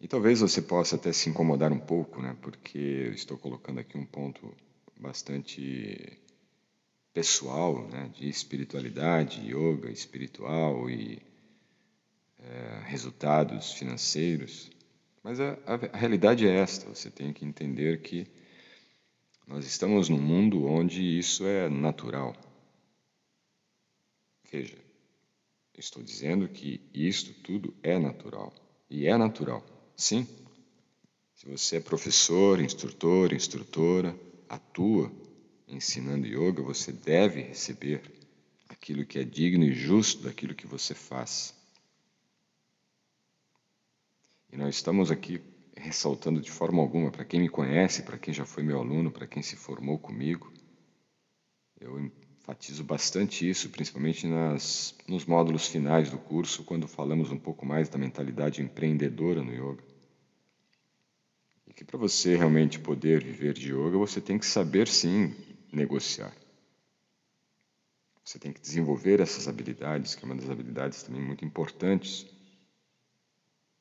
E 0.02 0.08
talvez 0.08 0.40
você 0.40 0.64
possa 0.64 0.96
até 0.96 1.14
se 1.14 1.30
incomodar 1.30 1.72
um 1.72 1.80
pouco, 1.80 2.24
né? 2.24 2.36
Porque 2.42 2.80
eu 2.80 3.14
estou 3.14 3.38
colocando 3.38 3.80
aqui 3.80 3.96
um 3.96 4.06
ponto 4.06 4.52
bastante 5.00 6.26
pessoal, 7.18 7.88
né? 7.88 8.12
De 8.14 8.30
espiritualidade, 8.30 9.42
yoga 9.42 9.90
espiritual 9.90 10.88
e 10.88 11.20
é, 12.38 12.82
resultados 12.86 13.72
financeiros. 13.74 14.70
Mas 15.24 15.40
a, 15.40 15.58
a, 15.66 15.98
realidade 15.98 16.48
é 16.48 16.56
esta: 16.56 16.88
você 16.88 17.10
tem 17.10 17.34
que 17.34 17.44
entender 17.44 18.04
que 18.04 18.28
nós 19.48 19.66
estamos 19.66 20.10
num 20.10 20.22
mundo 20.22 20.68
onde 20.68 21.02
isso 21.18 21.44
é 21.48 21.68
natural. 21.68 22.36
Veja, 24.52 24.78
estou 25.76 26.04
dizendo 26.04 26.48
que 26.48 26.80
isto 26.94 27.34
tudo 27.42 27.74
é 27.82 27.98
natural. 27.98 28.54
E 28.92 29.08
é 29.08 29.18
natural. 29.18 29.66
Sim. 29.96 30.28
Se 31.34 31.50
você 31.50 31.78
é 31.78 31.80
professor, 31.80 32.62
instrutor, 32.62 33.34
instrutora, 33.34 34.16
atua 34.48 35.12
ensinando 35.68 36.26
yoga, 36.26 36.62
você 36.62 36.92
deve 36.92 37.42
receber 37.42 38.02
aquilo 38.70 39.06
que 39.06 39.20
é 39.20 39.24
digno 39.24 39.66
e 39.66 39.74
justo 39.74 40.24
daquilo 40.24 40.56
que 40.56 40.66
você 40.66 40.94
faz. 40.94 41.54
E 44.52 44.56
nós 44.56 44.76
estamos 44.76 45.12
aqui 45.12 45.42
ressaltando 45.76 46.42
de 46.42 46.50
forma 46.50 46.82
alguma, 46.82 47.12
para 47.12 47.26
quem 47.26 47.42
me 47.42 47.50
conhece, 47.50 48.04
para 48.04 48.18
quem 48.18 48.34
já 48.34 48.46
foi 48.46 48.64
meu 48.64 48.80
aluno, 48.80 49.12
para 49.12 49.28
quem 49.28 49.44
se 49.44 49.56
formou 49.56 50.00
comigo, 50.00 50.52
eu 51.80 52.00
enfatizo 52.00 52.84
bastante 52.84 53.48
isso, 53.48 53.70
principalmente 53.70 54.26
nas, 54.26 54.96
nos 55.08 55.26
módulos 55.26 55.68
finais 55.68 56.10
do 56.10 56.18
curso, 56.18 56.64
quando 56.64 56.88
falamos 56.88 57.32
um 57.32 57.38
pouco 57.38 57.66
mais 57.66 57.90
da 57.90 57.98
mentalidade 57.98 58.62
empreendedora 58.62 59.44
no 59.44 59.54
yoga. 59.54 59.84
E 61.68 61.74
que 61.74 61.84
para 61.84 62.00
você 62.00 62.36
realmente 62.36 62.80
poder 62.80 63.24
viver 63.24 63.54
de 63.54 63.74
yoga, 63.74 63.98
você 63.98 64.20
tem 64.20 64.40
que 64.40 64.46
saber 64.46 64.88
sim 64.88 65.36
negociar. 65.72 66.34
Você 68.24 68.38
tem 68.38 68.52
que 68.52 68.60
desenvolver 68.60 69.20
essas 69.20 69.48
habilidades, 69.48 70.16
que 70.16 70.24
é 70.24 70.26
uma 70.26 70.36
das 70.36 70.50
habilidades 70.50 71.04
também 71.04 71.22
muito 71.22 71.46
importantes, 71.46 72.26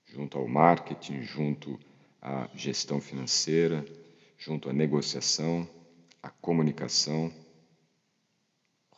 junto 0.04 0.38
ao 0.38 0.46
marketing, 0.46 1.22
junto 1.22 1.78
à 2.22 2.48
gestão 2.54 3.00
financeira, 3.00 3.84
junto 4.38 4.70
à 4.70 4.72
negociação, 4.72 5.68
à 6.22 6.30
comunicação 6.30 7.32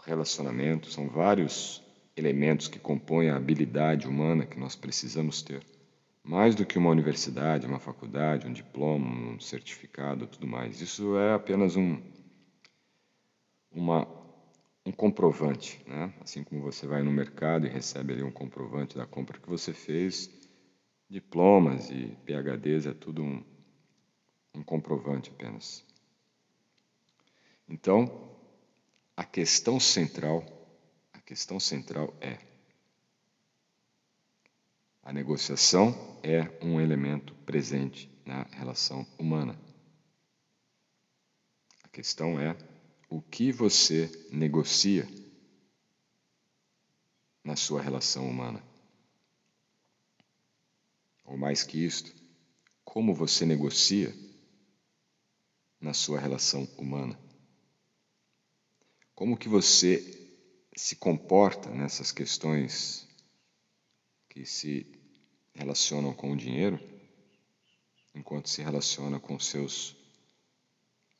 relacionamento, 0.09 0.91
são 0.91 1.07
vários 1.07 1.83
elementos 2.17 2.67
que 2.67 2.79
compõem 2.79 3.29
a 3.29 3.37
habilidade 3.37 4.09
humana 4.09 4.47
que 4.47 4.59
nós 4.59 4.75
precisamos 4.75 5.43
ter. 5.43 5.63
Mais 6.25 6.55
do 6.55 6.67
que 6.67 6.79
uma 6.79 6.91
universidade, 6.91 7.67
uma 7.67 7.79
faculdade, 7.79 8.47
um 8.47 8.53
diploma, 8.53 9.07
um 9.07 9.41
certificado, 9.41 10.27
tudo 10.27 10.47
mais. 10.47 10.81
Isso 10.81 11.17
é 11.17 11.35
apenas 11.35 11.77
um, 11.77 12.01
uma, 13.71 14.07
um 14.85 14.93
comprovante, 14.93 15.83
né? 15.87 16.15
Assim 16.21 16.43
como 16.43 16.61
você 16.61 16.87
vai 16.87 17.03
no 17.03 17.11
mercado 17.11 17.67
e 17.67 17.71
recebe 17.71 18.13
ali 18.13 18.23
um 18.23 18.31
comprovante 18.31 18.97
da 18.97 19.07
compra 19.07 19.39
que 19.39 19.49
você 19.49 19.73
fez, 19.73 20.31
diplomas 21.09 21.91
e 21.91 22.17
PhDs 22.25 22.87
é 22.87 22.95
tudo 22.95 23.23
um, 23.23 23.45
um 24.55 24.63
comprovante 24.63 25.31
apenas. 25.31 25.85
Então, 27.69 28.37
a 29.17 29.25
questão 29.25 29.79
central, 29.79 30.45
a 31.13 31.21
questão 31.21 31.59
central 31.61 32.15
é 32.21 32.39
a 35.09 35.13
negociação 35.13 35.95
é 36.23 36.43
um 36.63 36.79
elemento 36.79 37.35
presente 37.47 38.11
na 38.27 38.43
relação 38.43 39.07
humana. 39.19 39.59
A 41.83 41.89
questão 41.89 42.39
é 42.39 42.55
o 43.09 43.23
que 43.23 43.51
você 43.51 44.11
negocia 44.31 45.09
na 47.43 47.57
sua 47.57 47.81
relação 47.81 48.29
humana. 48.29 48.63
Ou 51.25 51.37
mais 51.37 51.63
que 51.63 51.79
isto, 51.85 52.15
como 52.85 53.15
você 53.15 53.47
negocia 53.47 54.15
na 55.81 55.95
sua 55.95 56.19
relação 56.19 56.65
humana. 56.77 57.19
Como 59.15 59.37
que 59.37 59.49
você 59.49 60.19
se 60.77 60.97
comporta 60.97 61.71
nessas 61.71 62.13
questões 62.13 63.09
que 64.29 64.45
se 64.45 64.87
relacionam 65.55 66.15
com 66.15 66.33
o 66.33 66.37
dinheiro, 66.37 66.79
enquanto 68.15 68.49
se 68.49 68.63
relaciona 68.63 69.19
com 69.19 69.39
seus 69.39 69.97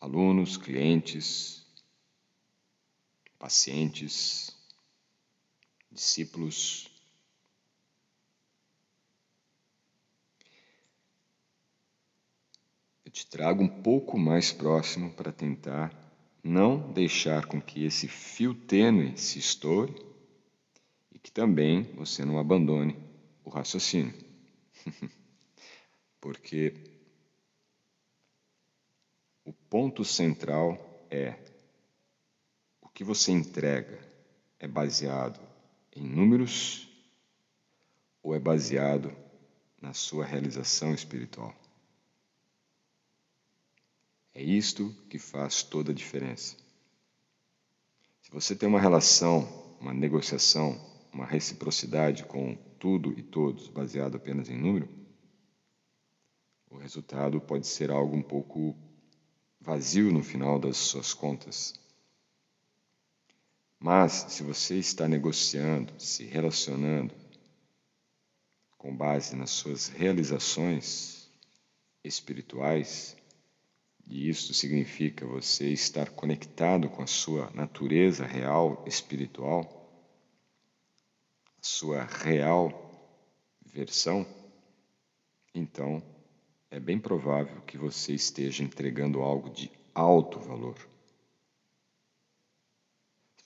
alunos, 0.01 0.57
clientes, 0.57 1.67
pacientes, 3.39 4.51
discípulos. 5.91 6.91
Eu 13.05 13.13
te 13.13 13.27
trago 13.27 13.63
um 13.63 13.83
pouco 13.83 14.19
mais 14.19 14.53
próximo 14.53 15.13
para 15.13 15.33
tentar 15.33 15.95
não 16.43 16.93
deixar 16.93 17.47
com 17.47 17.61
que 17.61 17.85
esse 17.85 18.09
fio 18.09 18.55
tênue 18.55 19.17
se 19.17 19.39
estoure 19.39 19.95
e 21.13 21.19
que 21.19 21.31
também 21.31 21.83
você 21.95 22.25
não 22.25 22.39
abandone 22.39 22.97
o 23.45 23.51
raciocínio. 23.51 24.15
Porque 26.21 26.75
o 29.45 29.53
ponto 29.53 30.05
central 30.05 31.07
é 31.11 31.58
que 32.99 33.05
você 33.05 33.31
entrega 33.31 33.97
é 34.59 34.67
baseado 34.67 35.39
em 35.95 36.03
números 36.03 36.89
ou 38.21 38.35
é 38.35 38.41
baseado 38.41 39.17
na 39.81 39.95
sua 39.95 40.25
realização 40.25 40.93
espiritual. 40.93 41.55
É 44.35 44.43
isto 44.43 44.93
que 45.09 45.17
faz 45.17 45.63
toda 45.63 45.93
a 45.93 45.95
diferença. 45.95 46.57
Se 48.21 48.33
você 48.33 48.57
tem 48.57 48.69
uma 48.69 48.81
relação, 48.81 49.43
uma 49.81 49.95
negociação, 49.95 50.77
uma 51.13 51.25
reciprocidade 51.25 52.25
com 52.25 52.57
tudo 52.81 53.17
e 53.17 53.23
todos 53.23 53.69
baseado 53.69 54.17
apenas 54.17 54.51
em 54.51 54.59
número, 54.59 54.89
o 56.69 56.77
resultado 56.77 57.41
pode 57.41 57.69
ser 57.69 57.93
algo 57.93 58.17
um 58.17 58.23
pouco 58.23 58.77
vazio 59.61 60.13
no 60.13 60.25
final 60.25 60.59
das 60.59 60.77
suas 60.77 61.15
contas. 61.15 61.87
Mas 63.81 64.27
se 64.29 64.43
você 64.43 64.77
está 64.77 65.07
negociando, 65.07 65.93
se 66.01 66.25
relacionando 66.25 67.15
com 68.77 68.95
base 68.97 69.37
nas 69.37 69.51
suas 69.51 69.89
realizações 69.89 71.31
espirituais, 72.03 73.17
e 74.07 74.29
isso 74.29 74.53
significa 74.53 75.27
você 75.27 75.69
estar 75.71 76.11
conectado 76.11 76.89
com 76.89 77.03
a 77.03 77.07
sua 77.07 77.51
natureza 77.51 78.25
real 78.25 78.85
espiritual, 78.87 79.79
a 81.61 81.63
sua 81.63 82.05
real 82.05 82.89
versão, 83.65 84.27
então 85.55 86.03
é 86.71 86.81
bem 86.81 86.99
provável 86.99 87.61
que 87.63 87.79
você 87.79 88.15
esteja 88.15 88.63
entregando 88.63 89.21
algo 89.21 89.51
de 89.51 89.71
alto 89.95 90.39
valor. 90.41 90.98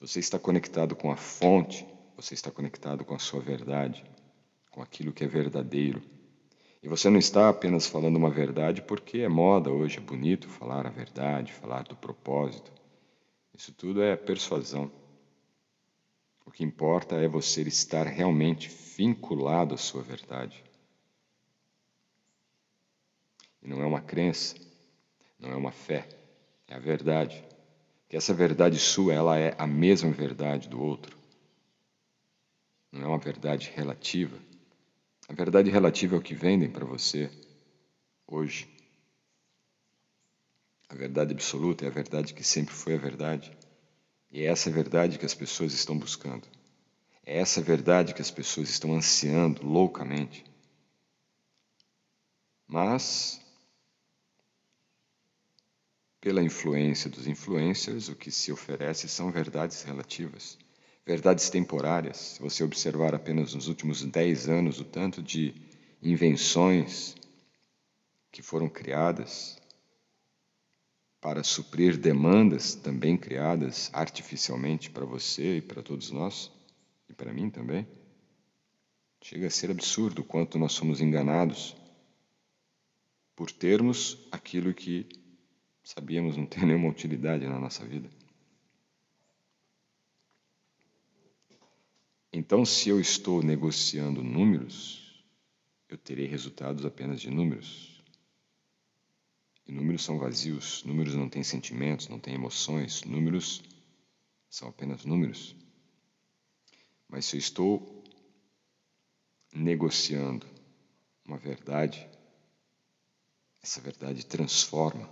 Você 0.03 0.19
está 0.19 0.37
conectado 0.37 0.95
com 0.95 1.11
a 1.11 1.15
fonte, 1.15 1.87
você 2.15 2.35
está 2.35 2.51
conectado 2.51 3.03
com 3.03 3.15
a 3.15 3.19
sua 3.19 3.39
verdade, 3.39 4.05
com 4.69 4.81
aquilo 4.81 5.11
que 5.11 5.23
é 5.23 5.27
verdadeiro 5.27 6.01
e 6.83 6.87
você 6.89 7.09
não 7.09 7.17
está 7.17 7.47
apenas 7.47 7.87
falando 7.87 8.17
uma 8.17 8.29
verdade 8.29 8.81
porque 8.81 9.19
é 9.19 9.29
moda 9.29 9.71
hoje, 9.71 9.99
é 9.99 10.01
bonito 10.01 10.49
falar 10.49 10.85
a 10.85 10.89
verdade, 10.89 11.53
falar 11.53 11.83
do 11.83 11.95
propósito. 11.95 12.73
Isso 13.53 13.71
tudo 13.71 14.03
é 14.03 14.17
persuasão. 14.17 14.91
O 16.45 16.51
que 16.51 16.61
importa 16.61 17.15
é 17.15 17.25
você 17.25 17.61
estar 17.61 18.05
realmente 18.05 18.67
vinculado 18.67 19.73
à 19.73 19.77
sua 19.77 20.03
verdade. 20.03 20.61
E 23.61 23.67
não 23.69 23.81
é 23.81 23.85
uma 23.85 24.01
crença, 24.01 24.57
não 25.39 25.51
é 25.51 25.55
uma 25.55 25.71
fé, 25.71 26.05
é 26.67 26.75
a 26.75 26.79
verdade. 26.79 27.41
Que 28.13 28.17
essa 28.17 28.31
verdade 28.31 28.77
sua 28.77 29.11
ela 29.11 29.39
é 29.39 29.55
a 29.57 29.65
mesma 29.65 30.11
verdade 30.11 30.69
do 30.69 30.79
outro. 30.79 31.17
Não 32.91 33.01
é 33.01 33.07
uma 33.07 33.17
verdade 33.17 33.71
relativa. 33.75 34.37
A 35.27 35.33
verdade 35.33 35.71
relativa 35.71 36.15
é 36.15 36.19
o 36.19 36.21
que 36.21 36.35
vendem 36.35 36.69
para 36.69 36.85
você 36.85 37.31
hoje. 38.27 38.69
A 40.87 40.93
verdade 40.93 41.33
absoluta 41.33 41.85
é 41.85 41.87
a 41.87 41.91
verdade 41.91 42.35
que 42.35 42.43
sempre 42.43 42.75
foi 42.75 42.93
a 42.93 42.99
verdade. 42.99 43.51
E 44.29 44.43
é 44.43 44.45
essa 44.45 44.69
verdade 44.69 45.17
que 45.17 45.25
as 45.25 45.33
pessoas 45.33 45.73
estão 45.73 45.97
buscando. 45.97 46.47
É 47.25 47.39
essa 47.39 47.63
verdade 47.63 48.13
que 48.13 48.21
as 48.21 48.29
pessoas 48.29 48.69
estão 48.69 48.93
ansiando 48.93 49.65
loucamente. 49.65 50.45
Mas, 52.67 53.42
pela 56.23 56.41
influência 56.41 57.09
dos 57.09 57.27
influencers, 57.27 58.07
o 58.07 58.15
que 58.15 58.31
se 58.31 58.49
oferece 58.49 59.09
são 59.09 59.29
verdades 59.29 59.83
relativas, 59.83 60.57
verdades 61.05 61.49
temporárias. 61.49 62.15
Se 62.15 62.41
você 62.41 62.63
observar 62.63 63.13
apenas 63.13 63.53
nos 63.53 63.67
últimos 63.67 64.01
dez 64.05 64.47
anos 64.47 64.79
o 64.79 64.85
tanto 64.85 65.21
de 65.21 65.53
invenções 66.01 67.13
que 68.31 68.41
foram 68.41 68.69
criadas, 68.69 69.61
para 71.19 71.43
suprir 71.43 71.97
demandas 71.97 72.73
também 72.73 73.17
criadas 73.17 73.89
artificialmente 73.91 74.89
para 74.89 75.03
você 75.03 75.57
e 75.57 75.61
para 75.61 75.83
todos 75.83 76.09
nós, 76.09 76.49
e 77.09 77.13
para 77.13 77.33
mim 77.33 77.49
também. 77.49 77.85
Chega 79.21 79.47
a 79.47 79.51
ser 79.51 79.69
absurdo 79.69 80.21
o 80.21 80.25
quanto 80.25 80.57
nós 80.57 80.71
somos 80.71 81.01
enganados 81.01 81.75
por 83.35 83.51
termos 83.51 84.25
aquilo 84.31 84.73
que 84.73 85.21
sabíamos 85.83 86.37
não 86.37 86.45
ter 86.45 86.63
nenhuma 86.65 86.89
utilidade 86.89 87.45
na 87.45 87.59
nossa 87.59 87.85
vida. 87.85 88.09
Então, 92.31 92.65
se 92.65 92.89
eu 92.89 92.99
estou 92.99 93.43
negociando 93.43 94.23
números, 94.23 95.23
eu 95.87 95.97
terei 95.97 96.25
resultados 96.25 96.83
apenas 96.83 97.21
de 97.21 97.29
números. 97.29 98.03
E 99.67 99.71
números 99.71 100.03
são 100.03 100.17
vazios, 100.17 100.83
números 100.83 101.13
não 101.13 101.29
têm 101.29 101.43
sentimentos, 101.43 102.07
não 102.07 102.19
têm 102.19 102.33
emoções, 102.33 103.03
números 103.03 103.61
são 104.49 104.67
apenas 104.67 105.05
números. 105.05 105.55
Mas 107.07 107.25
se 107.25 107.35
eu 107.35 107.39
estou 107.39 108.03
negociando 109.53 110.47
uma 111.23 111.37
verdade, 111.37 112.09
essa 113.61 113.79
verdade 113.79 114.25
transforma, 114.25 115.07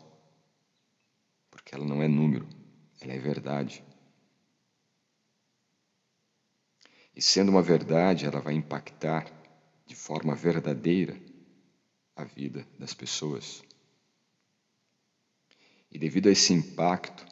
porque 1.71 1.75
ela 1.75 1.86
não 1.86 2.03
é 2.03 2.07
número, 2.07 2.45
ela 2.99 3.13
é 3.13 3.17
verdade. 3.17 3.81
E 7.15 7.21
sendo 7.21 7.49
uma 7.49 7.62
verdade, 7.62 8.25
ela 8.25 8.41
vai 8.41 8.53
impactar 8.53 9.25
de 9.86 9.95
forma 9.95 10.36
verdadeira 10.36 11.17
a 12.13 12.25
vida 12.25 12.67
das 12.77 12.93
pessoas. 12.93 13.63
E 15.89 15.97
devido 15.97 16.27
a 16.27 16.31
esse 16.31 16.51
impacto, 16.51 17.25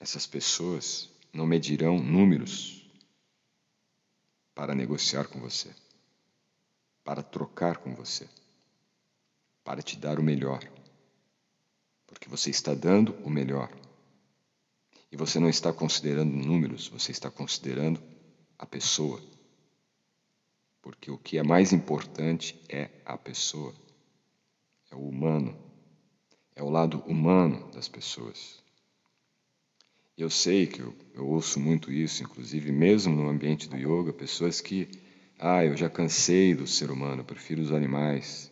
essas 0.00 0.26
pessoas 0.26 1.10
não 1.30 1.46
medirão 1.46 1.98
números 1.98 2.90
para 4.54 4.74
negociar 4.74 5.28
com 5.28 5.38
você, 5.40 5.74
para 7.02 7.22
trocar 7.22 7.78
com 7.78 7.94
você, 7.94 8.26
para 9.62 9.82
te 9.82 9.98
dar 9.98 10.18
o 10.18 10.22
melhor. 10.22 10.73
Porque 12.14 12.28
você 12.28 12.48
está 12.48 12.72
dando 12.72 13.14
o 13.22 13.28
melhor. 13.28 13.70
E 15.12 15.16
você 15.16 15.38
não 15.38 15.50
está 15.50 15.72
considerando 15.72 16.34
números, 16.34 16.88
você 16.88 17.12
está 17.12 17.30
considerando 17.30 18.02
a 18.58 18.64
pessoa. 18.64 19.20
Porque 20.80 21.10
o 21.10 21.18
que 21.18 21.36
é 21.36 21.42
mais 21.42 21.72
importante 21.72 22.58
é 22.68 22.88
a 23.04 23.18
pessoa, 23.18 23.74
é 24.90 24.94
o 24.94 25.06
humano 25.06 25.64
é 26.56 26.62
o 26.62 26.70
lado 26.70 26.98
humano 27.06 27.68
das 27.72 27.88
pessoas. 27.88 28.62
Eu 30.16 30.30
sei 30.30 30.66
que 30.66 30.80
eu, 30.80 30.94
eu, 31.12 31.26
ouço 31.26 31.58
muito 31.58 31.90
isso, 31.90 32.22
inclusive 32.22 32.70
mesmo 32.70 33.14
no 33.14 33.28
ambiente 33.28 33.68
do 33.68 33.76
yoga, 33.76 34.12
pessoas 34.12 34.60
que, 34.60 34.88
ah, 35.38 35.64
eu 35.64 35.76
já 35.76 35.90
cansei 35.90 36.54
do 36.54 36.66
ser 36.66 36.90
humano, 36.90 37.22
eu 37.22 37.24
prefiro 37.24 37.60
os 37.60 37.72
animais. 37.72 38.50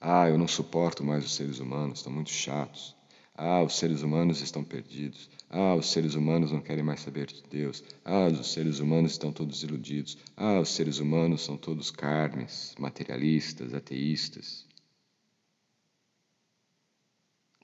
Ah, 0.00 0.28
eu 0.28 0.38
não 0.38 0.48
suporto 0.48 1.04
mais 1.04 1.24
os 1.24 1.34
seres 1.34 1.58
humanos, 1.58 1.98
estão 1.98 2.12
muito 2.12 2.30
chatos. 2.30 2.96
Ah, 3.34 3.62
os 3.62 3.76
seres 3.78 4.02
humanos 4.02 4.40
estão 4.40 4.64
perdidos. 4.64 5.28
Ah, 5.48 5.74
os 5.74 5.90
seres 5.90 6.14
humanos 6.14 6.52
não 6.52 6.60
querem 6.60 6.82
mais 6.84 7.00
saber 7.00 7.26
de 7.26 7.42
Deus. 7.42 7.82
Ah, 8.04 8.26
os 8.26 8.52
seres 8.52 8.78
humanos 8.80 9.12
estão 9.12 9.32
todos 9.32 9.62
iludidos. 9.62 10.16
Ah, 10.36 10.58
os 10.60 10.70
seres 10.70 10.98
humanos 10.98 11.42
são 11.44 11.56
todos 11.56 11.90
carnes, 11.90 12.74
materialistas, 12.78 13.74
ateístas. 13.74 14.66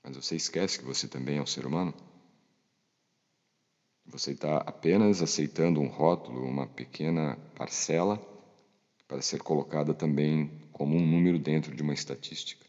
Mas 0.03 0.17
você 0.17 0.37
esquece 0.37 0.79
que 0.79 0.85
você 0.85 1.09
também 1.09 1.39
é 1.39 1.43
um 1.43 1.47
ser 1.47 1.67
humano? 1.67 1.93
Você 4.07 4.33
está 4.33 4.59
apenas 4.59 5.21
aceitando 5.21 5.81
um 5.81 5.89
rótulo, 5.89 6.45
uma 6.45 6.67
pequena 6.67 7.37
parcela, 7.57 8.17
para 9.07 9.23
ser 9.23 9.43
colocada 9.43 9.95
também 9.95 10.49
como 10.73 10.97
um 10.97 11.07
número 11.07 11.39
dentro 11.39 11.75
de 11.75 11.83
uma 11.83 11.95
estatística. 11.95 12.67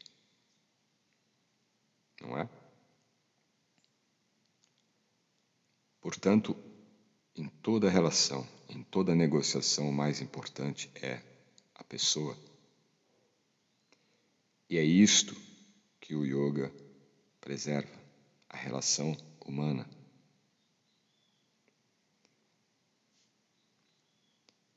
Não 2.20 2.36
é? 2.38 2.48
Portanto, 6.00 6.56
em 7.36 7.48
toda 7.48 7.90
relação, 7.90 8.46
em 8.68 8.82
toda 8.82 9.14
negociação, 9.14 9.88
o 9.88 9.92
mais 9.92 10.20
importante 10.20 10.90
é 10.94 11.20
a 11.74 11.84
pessoa. 11.84 12.36
E 14.70 14.78
é 14.78 14.82
isto 14.82 15.36
que 16.00 16.14
o 16.14 16.24
yoga 16.24 16.72
preserva 17.40 17.92
a 18.48 18.56
relação 18.56 19.16
humana. 19.44 19.88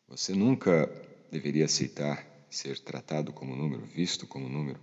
Você 0.08 0.34
nunca 0.34 0.90
deveria 1.32 1.66
aceitar 1.66 2.28
ser 2.50 2.78
tratado 2.80 3.32
como 3.32 3.56
número, 3.56 3.86
visto 3.86 4.28
como 4.28 4.50
número. 4.50 4.82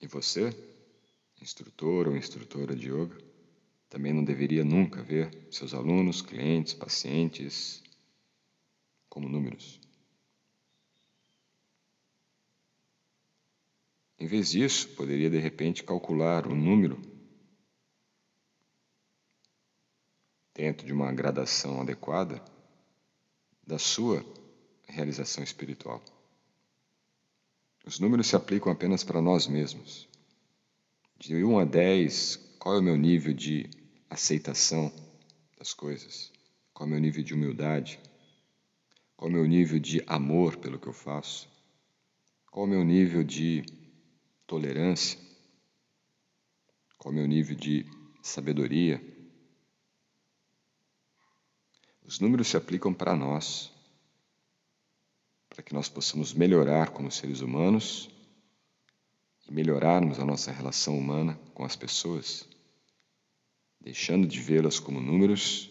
E 0.00 0.06
você, 0.06 0.54
instrutor 1.40 2.06
ou 2.06 2.16
instrutora 2.16 2.76
de 2.76 2.90
yoga, 2.90 3.16
também 3.88 4.12
não 4.12 4.22
deveria 4.22 4.62
nunca 4.62 5.02
ver 5.02 5.30
seus 5.50 5.72
alunos, 5.72 6.20
clientes, 6.20 6.74
pacientes 6.74 7.82
como 9.08 9.28
números. 9.28 9.80
Em 14.18 14.26
vez 14.26 14.50
disso, 14.50 14.90
poderia 14.90 15.30
de 15.30 15.38
repente 15.38 15.82
calcular 15.82 16.46
o 16.46 16.54
número 16.54 17.00
dentro 20.54 20.86
de 20.86 20.92
uma 20.92 21.12
gradação 21.12 21.80
adequada 21.80 22.42
da 23.66 23.78
sua 23.78 24.24
realização 24.86 25.42
espiritual. 25.42 26.02
Os 27.84 27.98
números 27.98 28.28
se 28.28 28.36
aplicam 28.36 28.72
apenas 28.72 29.02
para 29.04 29.20
nós 29.20 29.46
mesmos. 29.46 30.08
De 31.18 31.44
1 31.44 31.58
a 31.58 31.64
10, 31.64 32.36
qual 32.58 32.76
é 32.76 32.78
o 32.78 32.82
meu 32.82 32.96
nível 32.96 33.34
de 33.34 33.68
aceitação 34.08 34.92
das 35.58 35.74
coisas? 35.74 36.32
Qual 36.72 36.86
é 36.86 36.88
o 36.88 36.92
meu 36.92 37.00
nível 37.00 37.22
de 37.22 37.34
humildade? 37.34 37.98
Qual 39.16 39.30
é 39.30 39.34
o 39.34 39.36
meu 39.36 39.46
nível 39.46 39.78
de 39.78 40.02
amor 40.06 40.56
pelo 40.56 40.78
que 40.78 40.86
eu 40.86 40.92
faço? 40.92 41.48
Qual 42.50 42.66
é 42.66 42.68
o 42.68 42.70
meu 42.70 42.84
nível 42.84 43.22
de 43.22 43.64
tolerância, 44.46 45.18
qual 46.98 47.12
é 47.12 47.16
o 47.16 47.18
meu 47.18 47.26
nível 47.26 47.56
de 47.56 47.86
sabedoria. 48.22 49.13
Os 52.04 52.20
números 52.20 52.48
se 52.48 52.56
aplicam 52.56 52.92
para 52.92 53.16
nós, 53.16 53.72
para 55.48 55.62
que 55.62 55.72
nós 55.72 55.88
possamos 55.88 56.34
melhorar 56.34 56.90
como 56.90 57.10
seres 57.10 57.40
humanos 57.40 58.10
e 59.48 59.52
melhorarmos 59.52 60.18
a 60.18 60.24
nossa 60.24 60.52
relação 60.52 60.98
humana 60.98 61.38
com 61.54 61.64
as 61.64 61.76
pessoas, 61.76 62.46
deixando 63.80 64.26
de 64.26 64.40
vê-las 64.40 64.78
como 64.78 65.00
números 65.00 65.70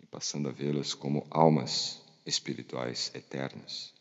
e 0.00 0.06
passando 0.06 0.48
a 0.48 0.52
vê-las 0.52 0.94
como 0.94 1.26
almas 1.30 2.02
espirituais 2.24 3.10
eternas 3.14 3.96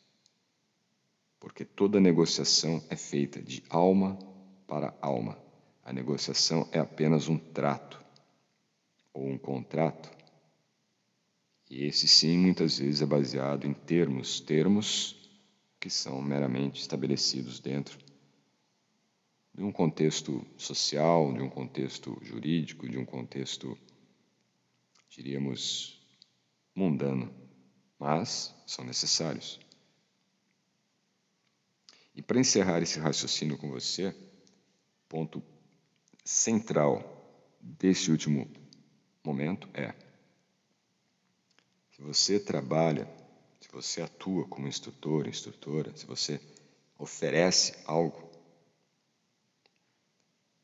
porque 1.46 1.64
toda 1.64 2.00
negociação 2.00 2.84
é 2.90 2.96
feita 2.96 3.40
de 3.40 3.64
alma 3.70 4.18
para 4.66 4.98
alma. 5.00 5.38
A 5.84 5.94
negociação 5.94 6.68
é 6.72 6.80
apenas 6.80 7.28
um 7.28 7.38
trato 7.38 8.04
ou 9.14 9.28
um 9.28 9.38
contrato. 9.38 10.10
E 11.70 11.86
esse 11.86 12.08
sim 12.08 12.38
muitas 12.38 12.78
vezes 12.78 13.02
é 13.02 13.06
baseado 13.06 13.66
em 13.66 13.74
termos, 13.74 14.40
termos 14.40 15.16
que 15.80 15.90
são 15.90 16.22
meramente 16.22 16.80
estabelecidos 16.80 17.60
dentro 17.60 17.98
de 19.54 19.64
um 19.64 19.72
contexto 19.72 20.46
social, 20.58 21.34
de 21.34 21.42
um 21.42 21.50
contexto 21.50 22.18
jurídico, 22.22 22.90
de 22.90 22.98
um 22.98 23.06
contexto, 23.06 23.78
diríamos, 25.10 26.02
mundano, 26.76 27.34
mas 27.98 28.54
são 28.68 28.84
necessários. 28.84 29.60
E 32.14 32.22
para 32.22 32.40
encerrar 32.40 32.82
esse 32.82 33.00
raciocínio 33.00 33.58
com 33.58 33.70
você, 33.70 34.16
ponto 35.08 35.42
central 36.24 37.52
desse 37.62 38.12
último 38.12 38.50
momento 39.24 39.70
é: 39.74 40.05
se 41.96 42.02
você 42.02 42.38
trabalha, 42.38 43.08
se 43.62 43.70
você 43.72 44.02
atua 44.02 44.46
como 44.50 44.68
instrutor, 44.68 45.30
instrutora, 45.30 45.96
se 45.96 46.06
você 46.06 46.42
oferece 47.00 47.74
algo, 47.86 48.30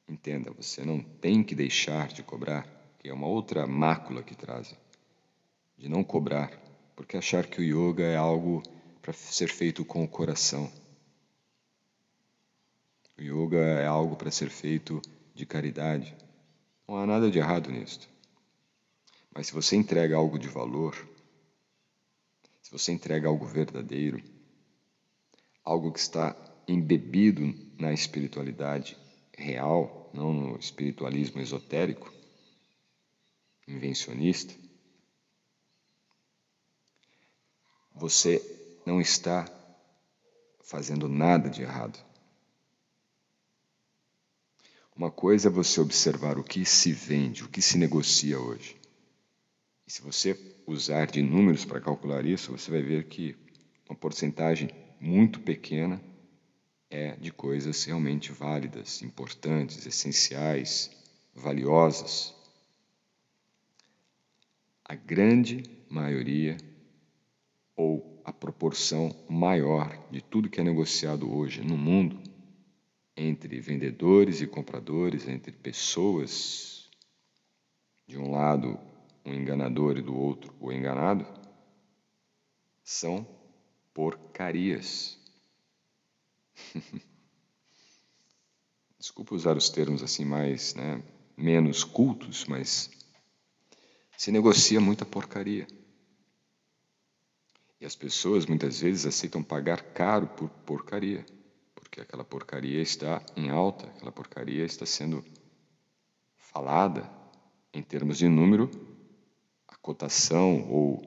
entenda, 0.09 0.51
você 0.51 0.83
não 0.83 1.01
tem 1.01 1.41
que 1.41 1.55
deixar 1.55 2.09
de 2.09 2.21
cobrar, 2.21 2.67
que 2.99 3.07
é 3.07 3.13
uma 3.13 3.27
outra 3.27 3.65
mácula 3.65 4.21
que 4.21 4.35
trazem, 4.35 4.77
de 5.77 5.87
não 5.87 6.03
cobrar, 6.03 6.51
porque 6.97 7.15
achar 7.15 7.47
que 7.47 7.61
o 7.61 7.63
yoga 7.63 8.03
é 8.03 8.17
algo 8.17 8.61
para 9.01 9.13
ser 9.13 9.47
feito 9.47 9.85
com 9.85 10.03
o 10.03 10.09
coração. 10.09 10.69
O 13.17 13.21
yoga 13.21 13.57
é 13.57 13.85
algo 13.85 14.17
para 14.17 14.31
ser 14.31 14.49
feito 14.49 15.01
de 15.33 15.45
caridade. 15.45 16.13
Não 16.85 16.97
há 16.97 17.05
nada 17.05 17.31
de 17.31 17.39
errado 17.39 17.71
nisto. 17.71 18.09
Mas 19.33 19.47
se 19.47 19.53
você 19.53 19.77
entrega 19.77 20.17
algo 20.17 20.37
de 20.37 20.49
valor, 20.49 20.93
se 22.71 22.77
você 22.77 22.91
entrega 22.93 23.27
algo 23.27 23.45
verdadeiro, 23.45 24.23
algo 25.61 25.91
que 25.91 25.99
está 25.99 26.33
embebido 26.65 27.53
na 27.77 27.91
espiritualidade 27.91 28.97
real, 29.37 30.09
não 30.13 30.33
no 30.33 30.57
espiritualismo 30.57 31.41
esotérico, 31.41 32.13
invencionista, 33.67 34.53
você 37.93 38.41
não 38.85 39.01
está 39.01 39.45
fazendo 40.63 41.09
nada 41.09 41.49
de 41.49 41.63
errado. 41.63 41.99
Uma 44.95 45.11
coisa 45.11 45.49
é 45.49 45.51
você 45.51 45.81
observar 45.81 46.37
o 46.37 46.43
que 46.43 46.63
se 46.63 46.93
vende, 46.93 47.43
o 47.43 47.49
que 47.49 47.61
se 47.61 47.77
negocia 47.77 48.39
hoje. 48.39 48.80
Se 49.91 50.01
você 50.01 50.39
usar 50.65 51.07
de 51.07 51.21
números 51.21 51.65
para 51.65 51.81
calcular 51.81 52.25
isso, 52.25 52.53
você 52.53 52.71
vai 52.71 52.81
ver 52.81 53.09
que 53.09 53.35
uma 53.89 53.93
porcentagem 53.93 54.69
muito 55.01 55.41
pequena 55.41 56.01
é 56.89 57.17
de 57.17 57.29
coisas 57.29 57.83
realmente 57.83 58.31
válidas, 58.31 59.01
importantes, 59.01 59.85
essenciais, 59.85 60.89
valiosas. 61.35 62.33
A 64.85 64.95
grande 64.95 65.61
maioria 65.89 66.55
ou 67.75 68.21
a 68.23 68.31
proporção 68.31 69.13
maior 69.29 70.07
de 70.09 70.21
tudo 70.21 70.49
que 70.49 70.61
é 70.61 70.63
negociado 70.63 71.29
hoje 71.29 71.59
no 71.65 71.77
mundo 71.77 72.17
entre 73.17 73.59
vendedores 73.59 74.39
e 74.39 74.47
compradores, 74.47 75.27
entre 75.27 75.51
pessoas, 75.51 76.89
de 78.07 78.17
um 78.17 78.31
lado 78.31 78.79
um 79.25 79.33
enganador 79.33 79.97
e 79.97 80.01
do 80.01 80.15
outro 80.15 80.53
o 80.59 80.71
enganado, 80.71 81.25
são 82.83 83.27
porcarias. 83.93 85.17
Desculpa 88.99 89.35
usar 89.35 89.57
os 89.57 89.69
termos 89.69 90.03
assim 90.03 90.25
mais, 90.25 90.75
né, 90.75 91.03
menos 91.35 91.83
cultos, 91.83 92.45
mas 92.45 92.89
se 94.17 94.31
negocia 94.31 94.79
muita 94.79 95.05
porcaria. 95.05 95.65
E 97.79 97.85
as 97.85 97.95
pessoas 97.95 98.45
muitas 98.45 98.79
vezes 98.81 99.05
aceitam 99.05 99.41
pagar 99.43 99.81
caro 99.93 100.27
por 100.27 100.49
porcaria 100.49 101.25
porque 101.91 101.99
aquela 101.99 102.23
porcaria 102.23 102.81
está 102.81 103.21
em 103.35 103.49
alta, 103.49 103.85
aquela 103.85 104.13
porcaria 104.13 104.63
está 104.63 104.85
sendo 104.85 105.25
falada 106.37 107.11
em 107.73 107.83
termos 107.83 108.17
de 108.17 108.29
número, 108.29 108.71
cotação 109.81 110.69
ou 110.69 111.01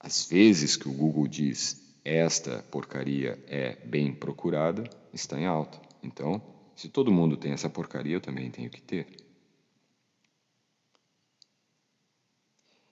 as 0.00 0.26
vezes 0.26 0.76
que 0.76 0.88
o 0.88 0.92
Google 0.92 1.26
diz 1.26 1.82
esta 2.04 2.62
porcaria 2.70 3.42
é 3.46 3.76
bem 3.86 4.12
procurada, 4.12 4.84
está 5.12 5.40
em 5.40 5.46
alta. 5.46 5.80
Então, 6.02 6.42
se 6.76 6.88
todo 6.88 7.12
mundo 7.12 7.36
tem 7.36 7.52
essa 7.52 7.70
porcaria, 7.70 8.16
eu 8.16 8.20
também 8.20 8.50
tenho 8.50 8.68
que 8.68 8.82
ter. 8.82 9.06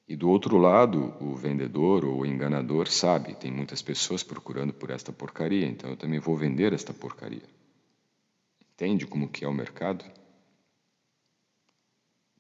E 0.08 0.16
do 0.16 0.28
outro 0.28 0.58
lado, 0.58 1.14
o 1.20 1.34
vendedor 1.34 2.04
ou 2.04 2.20
o 2.20 2.26
enganador 2.26 2.88
sabe, 2.88 3.34
tem 3.34 3.50
muitas 3.50 3.80
pessoas 3.80 4.22
procurando 4.22 4.72
por 4.72 4.90
esta 4.90 5.12
porcaria, 5.12 5.66
então 5.66 5.90
eu 5.90 5.96
também 5.96 6.18
vou 6.18 6.36
vender 6.36 6.72
esta 6.72 6.92
porcaria. 6.92 7.48
Entende 8.60 9.06
como 9.06 9.28
que 9.28 9.44
é 9.44 9.48
o 9.48 9.52
mercado? 9.54 10.04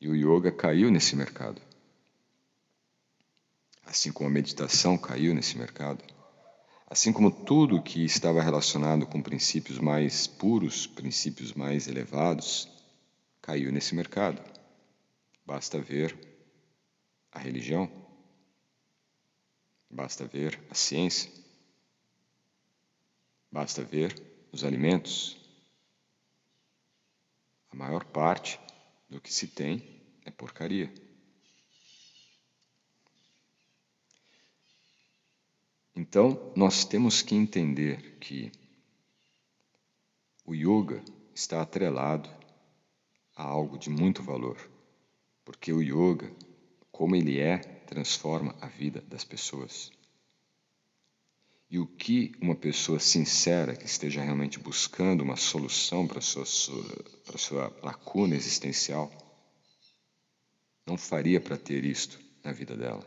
E 0.00 0.08
o 0.08 0.14
yoga 0.14 0.50
caiu 0.50 0.90
nesse 0.90 1.14
mercado. 1.14 1.60
Assim 3.92 4.10
como 4.10 4.26
a 4.26 4.32
meditação 4.32 4.96
caiu 4.96 5.34
nesse 5.34 5.58
mercado. 5.58 6.02
Assim 6.86 7.12
como 7.12 7.30
tudo 7.30 7.82
que 7.82 8.02
estava 8.02 8.42
relacionado 8.42 9.06
com 9.06 9.20
princípios 9.20 9.78
mais 9.78 10.26
puros, 10.26 10.86
princípios 10.86 11.52
mais 11.52 11.86
elevados, 11.88 12.66
caiu 13.42 13.70
nesse 13.70 13.94
mercado. 13.94 14.42
Basta 15.44 15.78
ver 15.78 16.18
a 17.30 17.38
religião, 17.38 17.86
basta 19.90 20.24
ver 20.24 20.58
a 20.70 20.74
ciência, 20.74 21.30
basta 23.50 23.84
ver 23.84 24.18
os 24.50 24.64
alimentos. 24.64 25.36
A 27.70 27.76
maior 27.76 28.06
parte 28.06 28.58
do 29.10 29.20
que 29.20 29.30
se 29.30 29.48
tem 29.48 30.00
é 30.24 30.30
porcaria. 30.30 30.90
Então, 35.94 36.52
nós 36.56 36.84
temos 36.84 37.22
que 37.22 37.34
entender 37.34 38.18
que 38.18 38.50
o 40.44 40.54
yoga 40.54 41.02
está 41.34 41.62
atrelado 41.62 42.28
a 43.36 43.42
algo 43.42 43.78
de 43.78 43.90
muito 43.90 44.22
valor, 44.22 44.58
porque 45.44 45.72
o 45.72 45.82
yoga 45.82 46.30
como 46.92 47.16
ele 47.16 47.40
é, 47.40 47.56
transforma 47.58 48.54
a 48.60 48.68
vida 48.68 49.00
das 49.08 49.24
pessoas. 49.24 49.90
E 51.68 51.78
o 51.78 51.86
que 51.86 52.32
uma 52.40 52.54
pessoa 52.54 53.00
sincera, 53.00 53.74
que 53.74 53.86
esteja 53.86 54.22
realmente 54.22 54.58
buscando 54.58 55.22
uma 55.22 55.36
solução 55.36 56.06
para 56.06 56.18
a 56.18 56.22
sua, 56.22 56.44
para 57.24 57.34
a 57.34 57.38
sua 57.38 57.76
lacuna 57.82 58.36
existencial, 58.36 59.10
não 60.86 60.98
faria 60.98 61.40
para 61.40 61.56
ter 61.56 61.84
isto 61.84 62.20
na 62.44 62.52
vida 62.52 62.76
dela? 62.76 63.04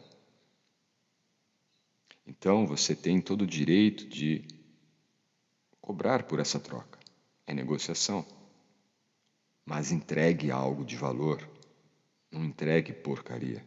Então 2.25 2.65
você 2.65 2.95
tem 2.95 3.21
todo 3.21 3.43
o 3.43 3.47
direito 3.47 4.07
de 4.07 4.43
cobrar 5.79 6.23
por 6.23 6.39
essa 6.39 6.59
troca. 6.59 6.99
É 7.45 7.53
negociação. 7.53 8.25
Mas 9.65 9.91
entregue 9.91 10.49
algo 10.49 10.83
de 10.83 10.95
valor. 10.95 11.47
Não 12.31 12.43
entregue 12.43 12.91
porcaria. 12.91 13.63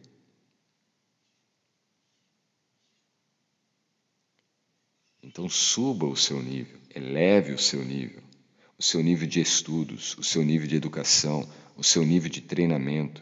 Então 5.21 5.47
suba 5.47 6.07
o 6.07 6.15
seu 6.15 6.41
nível, 6.41 6.79
eleve 6.95 7.53
o 7.53 7.57
seu 7.59 7.85
nível, 7.85 8.23
o 8.77 8.83
seu 8.83 9.03
nível 9.03 9.27
de 9.27 9.39
estudos, 9.39 10.17
o 10.17 10.23
seu 10.23 10.43
nível 10.43 10.67
de 10.67 10.75
educação, 10.75 11.47
o 11.77 11.83
seu 11.83 12.03
nível 12.03 12.29
de 12.29 12.41
treinamento, 12.41 13.21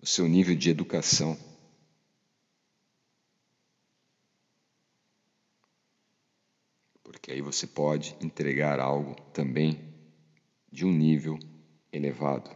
o 0.00 0.06
seu 0.06 0.26
nível 0.26 0.54
de 0.54 0.70
educação. 0.70 1.38
Aí 7.32 7.40
você 7.40 7.66
pode 7.66 8.14
entregar 8.20 8.78
algo 8.78 9.14
também 9.32 9.80
de 10.70 10.84
um 10.84 10.92
nível 10.92 11.38
elevado. 11.90 12.50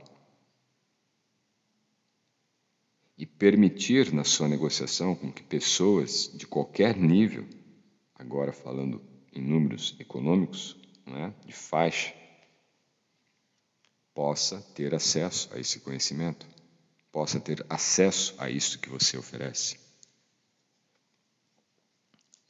E 3.19 3.25
permitir 3.25 4.13
na 4.13 4.25
sua 4.25 4.47
negociação 4.47 5.15
com 5.15 5.33
que 5.33 5.43
pessoas 5.43 6.31
de 6.35 6.47
qualquer 6.47 6.95
nível 6.95 7.47
agora 8.15 8.53
falando 8.53 9.03
em 9.33 9.41
números 9.41 9.97
econômicos, 9.99 10.77
né, 11.07 11.35
de 11.45 11.53
faixa, 11.53 12.15
possa 14.13 14.61
ter 14.75 14.95
acesso 14.95 15.49
a 15.55 15.59
esse 15.59 15.81
conhecimento, 15.81 16.47
possa 17.11 17.41
ter 17.41 17.65
acesso 17.69 18.35
a 18.39 18.51
isso 18.51 18.79
que 18.79 18.91
você 18.91 19.17
oferece. 19.17 19.79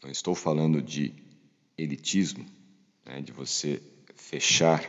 Não 0.02 0.10
estou 0.10 0.34
falando 0.34 0.82
de 0.82 1.25
elitismo, 1.76 2.46
né, 3.04 3.20
de 3.20 3.32
você 3.32 3.82
fechar 4.14 4.88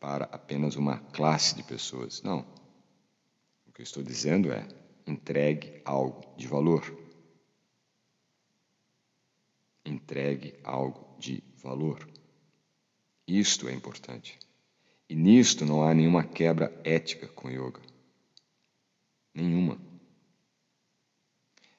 para 0.00 0.24
apenas 0.26 0.76
uma 0.76 0.98
classe 0.98 1.54
de 1.54 1.62
pessoas. 1.62 2.22
Não. 2.22 2.46
O 3.66 3.72
que 3.72 3.80
eu 3.80 3.84
estou 3.84 4.02
dizendo 4.02 4.52
é: 4.52 4.66
entregue 5.06 5.80
algo 5.84 6.22
de 6.36 6.46
valor. 6.46 6.96
Entregue 9.84 10.54
algo 10.64 11.06
de 11.18 11.42
valor. 11.56 12.08
Isto 13.26 13.68
é 13.68 13.72
importante. 13.72 14.38
E 15.08 15.14
nisto 15.14 15.64
não 15.64 15.82
há 15.82 15.94
nenhuma 15.94 16.24
quebra 16.24 16.72
ética 16.84 17.28
com 17.28 17.48
yoga. 17.48 17.80
Nenhuma. 19.32 19.78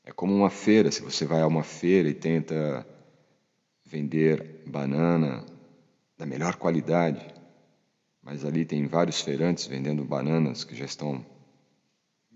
É 0.03 0.11
como 0.13 0.33
uma 0.33 0.49
feira, 0.49 0.89
se 0.89 1.01
você 1.01 1.25
vai 1.25 1.41
a 1.41 1.47
uma 1.47 1.63
feira 1.63 2.07
e 2.07 2.13
tenta 2.13 2.87
vender 3.87 4.63
banana 4.67 5.45
da 6.17 6.25
melhor 6.25 6.57
qualidade, 6.57 7.33
mas 8.21 8.43
ali 8.43 8.65
tem 8.65 8.85
vários 8.85 9.21
feirantes 9.21 9.65
vendendo 9.65 10.03
bananas 10.03 10.65
que 10.65 10.75
já 10.75 10.83
estão 10.83 11.25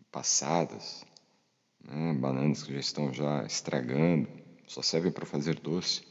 passadas, 0.09 1.05
né? 1.83 2.13
bananas 2.13 2.63
que 2.63 2.73
já 2.73 2.79
estão 2.79 3.13
já 3.13 3.43
estragando, 3.43 4.29
só 4.65 4.81
servem 4.81 5.11
para 5.11 5.25
fazer 5.25 5.59
doce. 5.59 6.01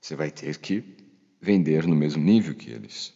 Você 0.00 0.14
vai 0.14 0.30
ter 0.30 0.58
que 0.58 0.96
vender 1.40 1.84
no 1.84 1.96
mesmo 1.96 2.22
nível 2.22 2.54
que 2.54 2.70
eles. 2.70 3.12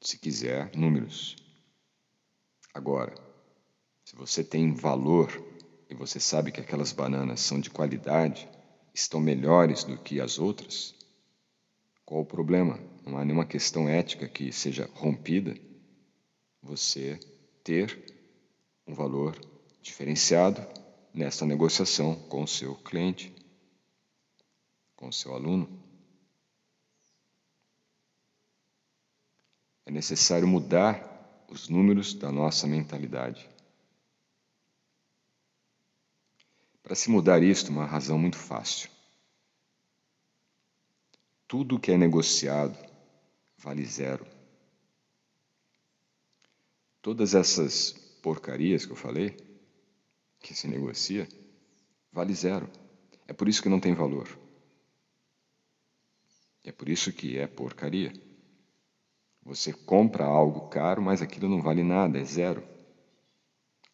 Se 0.00 0.18
quiser 0.18 0.74
números. 0.76 1.36
Agora, 2.74 3.25
se 4.06 4.14
você 4.14 4.44
tem 4.44 4.72
valor 4.72 5.44
e 5.90 5.94
você 5.94 6.20
sabe 6.20 6.52
que 6.52 6.60
aquelas 6.60 6.92
bananas 6.92 7.40
são 7.40 7.58
de 7.58 7.68
qualidade, 7.68 8.48
estão 8.94 9.18
melhores 9.18 9.82
do 9.82 9.98
que 9.98 10.20
as 10.20 10.38
outras, 10.38 10.94
qual 12.04 12.20
o 12.20 12.24
problema? 12.24 12.78
Não 13.04 13.18
há 13.18 13.24
nenhuma 13.24 13.44
questão 13.44 13.88
ética 13.88 14.28
que 14.28 14.52
seja 14.52 14.88
rompida 14.94 15.58
você 16.62 17.18
ter 17.64 18.00
um 18.86 18.94
valor 18.94 19.36
diferenciado 19.82 20.64
nesta 21.12 21.44
negociação 21.44 22.14
com 22.28 22.44
o 22.44 22.48
seu 22.48 22.76
cliente, 22.76 23.34
com 24.94 25.08
o 25.08 25.12
seu 25.12 25.34
aluno. 25.34 25.68
É 29.84 29.90
necessário 29.90 30.46
mudar 30.46 31.44
os 31.50 31.68
números 31.68 32.14
da 32.14 32.30
nossa 32.30 32.68
mentalidade. 32.68 33.55
Para 36.86 36.94
se 36.94 37.10
mudar 37.10 37.42
isto, 37.42 37.72
uma 37.72 37.84
razão 37.84 38.16
muito 38.16 38.38
fácil. 38.38 38.88
Tudo 41.48 41.80
que 41.80 41.90
é 41.90 41.98
negociado 41.98 42.78
vale 43.58 43.84
zero. 43.84 44.24
Todas 47.02 47.34
essas 47.34 47.90
porcarias 48.22 48.86
que 48.86 48.92
eu 48.92 48.96
falei, 48.96 49.36
que 50.38 50.54
se 50.54 50.68
negocia, 50.68 51.26
vale 52.12 52.32
zero. 52.32 52.70
É 53.26 53.32
por 53.32 53.48
isso 53.48 53.60
que 53.60 53.68
não 53.68 53.80
tem 53.80 53.92
valor. 53.92 54.28
É 56.62 56.70
por 56.70 56.88
isso 56.88 57.12
que 57.12 57.36
é 57.36 57.48
porcaria. 57.48 58.12
Você 59.42 59.72
compra 59.72 60.24
algo 60.24 60.68
caro, 60.68 61.02
mas 61.02 61.20
aquilo 61.20 61.48
não 61.48 61.60
vale 61.60 61.82
nada, 61.82 62.16
é 62.20 62.24
zero. 62.24 62.75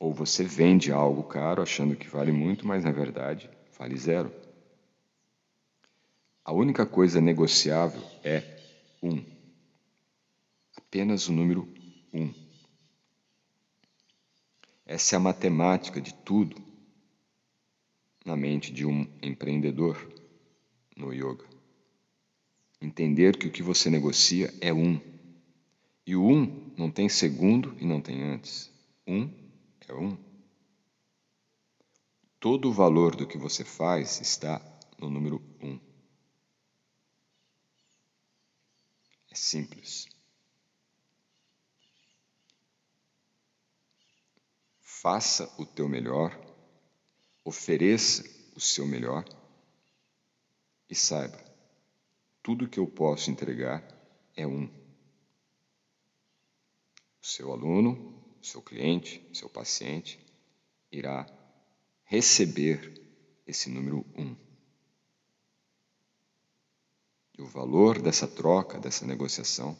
Ou 0.02 0.12
você 0.12 0.42
vende 0.42 0.90
algo 0.90 1.22
caro 1.22 1.62
achando 1.62 1.94
que 1.94 2.08
vale 2.08 2.32
muito, 2.32 2.66
mas 2.66 2.82
na 2.82 2.90
verdade 2.90 3.48
vale 3.78 3.96
zero. 3.96 4.32
A 6.44 6.52
única 6.52 6.84
coisa 6.84 7.20
negociável 7.20 8.02
é 8.24 8.42
um. 9.00 9.24
Apenas 10.76 11.28
o 11.28 11.32
número 11.32 11.72
um. 12.12 12.34
Essa 14.84 15.14
é 15.14 15.16
a 15.18 15.20
matemática 15.20 16.00
de 16.00 16.12
tudo 16.12 16.60
na 18.26 18.36
mente 18.36 18.72
de 18.72 18.84
um 18.84 19.06
empreendedor 19.22 20.12
no 20.96 21.12
yoga. 21.14 21.44
Entender 22.80 23.36
que 23.36 23.46
o 23.46 23.52
que 23.52 23.62
você 23.62 23.88
negocia 23.88 24.52
é 24.60 24.72
um. 24.72 25.00
E 26.04 26.16
o 26.16 26.26
um 26.26 26.72
não 26.76 26.90
tem 26.90 27.08
segundo 27.08 27.76
e 27.80 27.86
não 27.86 28.00
tem 28.00 28.20
antes. 28.20 28.68
Um 29.06 29.41
um. 29.94 30.16
Todo 32.38 32.68
o 32.68 32.72
valor 32.72 33.14
do 33.14 33.26
que 33.26 33.38
você 33.38 33.64
faz 33.64 34.20
está 34.20 34.60
no 34.98 35.08
número 35.08 35.40
um. 35.60 35.78
É 39.30 39.34
simples. 39.34 40.06
Faça 44.80 45.52
o 45.58 45.66
teu 45.66 45.88
melhor, 45.88 46.38
ofereça 47.44 48.22
o 48.54 48.60
seu 48.60 48.86
melhor 48.86 49.24
e 50.88 50.94
saiba, 50.94 51.42
tudo 52.42 52.68
que 52.68 52.78
eu 52.78 52.86
posso 52.86 53.30
entregar 53.30 53.82
é 54.36 54.46
um. 54.46 54.66
O 57.20 57.26
seu 57.26 57.50
aluno, 57.50 58.21
o 58.42 58.46
seu 58.46 58.60
cliente, 58.60 59.24
o 59.30 59.36
seu 59.36 59.48
paciente 59.48 60.18
irá 60.90 61.26
receber 62.04 63.00
esse 63.46 63.70
número 63.70 64.04
um. 64.16 64.36
E 67.38 67.40
o 67.40 67.46
valor 67.46 68.02
dessa 68.02 68.26
troca, 68.26 68.78
dessa 68.80 69.06
negociação, 69.06 69.78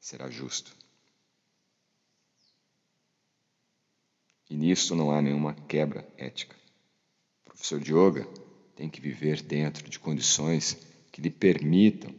será 0.00 0.30
justo. 0.30 0.74
E 4.48 4.56
nisso 4.56 4.94
não 4.94 5.10
há 5.10 5.20
nenhuma 5.20 5.52
quebra 5.52 6.08
ética. 6.16 6.56
O 7.44 7.50
professor 7.50 7.80
de 7.80 7.92
yoga 7.92 8.24
tem 8.76 8.88
que 8.88 9.00
viver 9.00 9.42
dentro 9.42 9.90
de 9.90 9.98
condições 9.98 10.74
que 11.10 11.20
lhe 11.20 11.30
permitam 11.30 12.14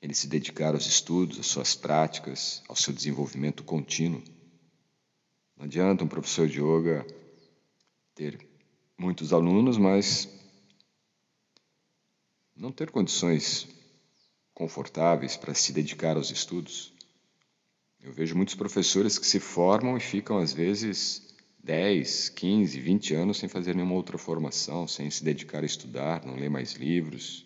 ele 0.00 0.14
se 0.14 0.28
dedicar 0.28 0.74
aos 0.74 0.86
estudos, 0.86 1.38
às 1.38 1.46
suas 1.46 1.74
práticas, 1.74 2.62
ao 2.68 2.76
seu 2.76 2.92
desenvolvimento 2.92 3.64
contínuo. 3.64 4.22
Não 5.60 5.66
adianta 5.66 6.02
um 6.02 6.08
professor 6.08 6.48
de 6.48 6.58
yoga 6.58 7.06
ter 8.14 8.48
muitos 8.96 9.30
alunos, 9.30 9.76
mas 9.76 10.26
não 12.56 12.72
ter 12.72 12.90
condições 12.90 13.68
confortáveis 14.54 15.36
para 15.36 15.52
se 15.52 15.70
dedicar 15.70 16.16
aos 16.16 16.30
estudos. 16.30 16.94
Eu 18.00 18.10
vejo 18.10 18.34
muitos 18.34 18.54
professores 18.54 19.18
que 19.18 19.26
se 19.26 19.38
formam 19.38 19.98
e 19.98 20.00
ficam, 20.00 20.38
às 20.38 20.50
vezes, 20.50 21.36
10, 21.62 22.30
15, 22.30 22.80
20 22.80 23.14
anos 23.14 23.36
sem 23.36 23.46
fazer 23.46 23.74
nenhuma 23.74 23.96
outra 23.96 24.16
formação, 24.16 24.88
sem 24.88 25.10
se 25.10 25.22
dedicar 25.22 25.62
a 25.62 25.66
estudar, 25.66 26.24
não 26.24 26.36
ler 26.36 26.48
mais 26.48 26.72
livros. 26.72 27.44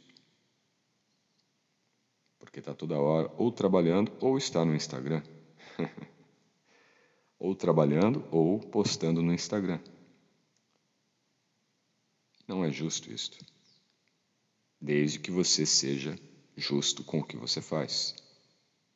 Porque 2.39 2.61
está 2.61 2.73
toda 2.73 2.97
hora 2.97 3.29
ou 3.37 3.51
trabalhando 3.51 4.13
ou 4.21 4.39
está 4.39 4.65
no 4.65 4.73
Instagram. 4.73 5.21
ou 7.45 7.55
trabalhando 7.55 8.27
ou 8.31 8.59
postando 8.59 9.23
no 9.23 9.33
Instagram. 9.33 9.79
Não 12.49 12.65
é 12.65 12.71
justo 12.71 13.13
isto. 13.13 13.39
Desde 14.81 15.19
que 15.19 15.31
você 15.31 15.67
seja 15.67 16.19
justo 16.57 17.05
com 17.05 17.19
o 17.19 17.25
que 17.25 17.37
você 17.37 17.61
faz, 17.61 18.15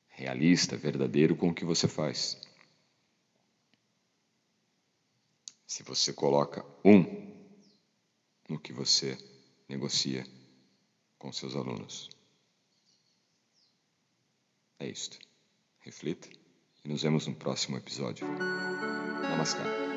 realista, 0.08 0.76
verdadeiro 0.76 1.36
com 1.36 1.48
o 1.48 1.54
que 1.54 1.64
você 1.64 1.86
faz. 1.86 2.40
se 5.68 5.82
você 5.82 6.14
coloca 6.14 6.64
um 6.82 7.04
no 8.48 8.58
que 8.58 8.72
você 8.72 9.18
negocia 9.68 10.26
com 11.18 11.30
seus 11.30 11.54
alunos. 11.54 12.08
É 14.78 14.88
isto. 14.88 15.18
Reflita 15.80 16.28
e 16.84 16.88
nos 16.88 17.02
vemos 17.02 17.26
no 17.26 17.34
próximo 17.34 17.76
episódio. 17.76 18.26
Namaskar. 19.22 19.87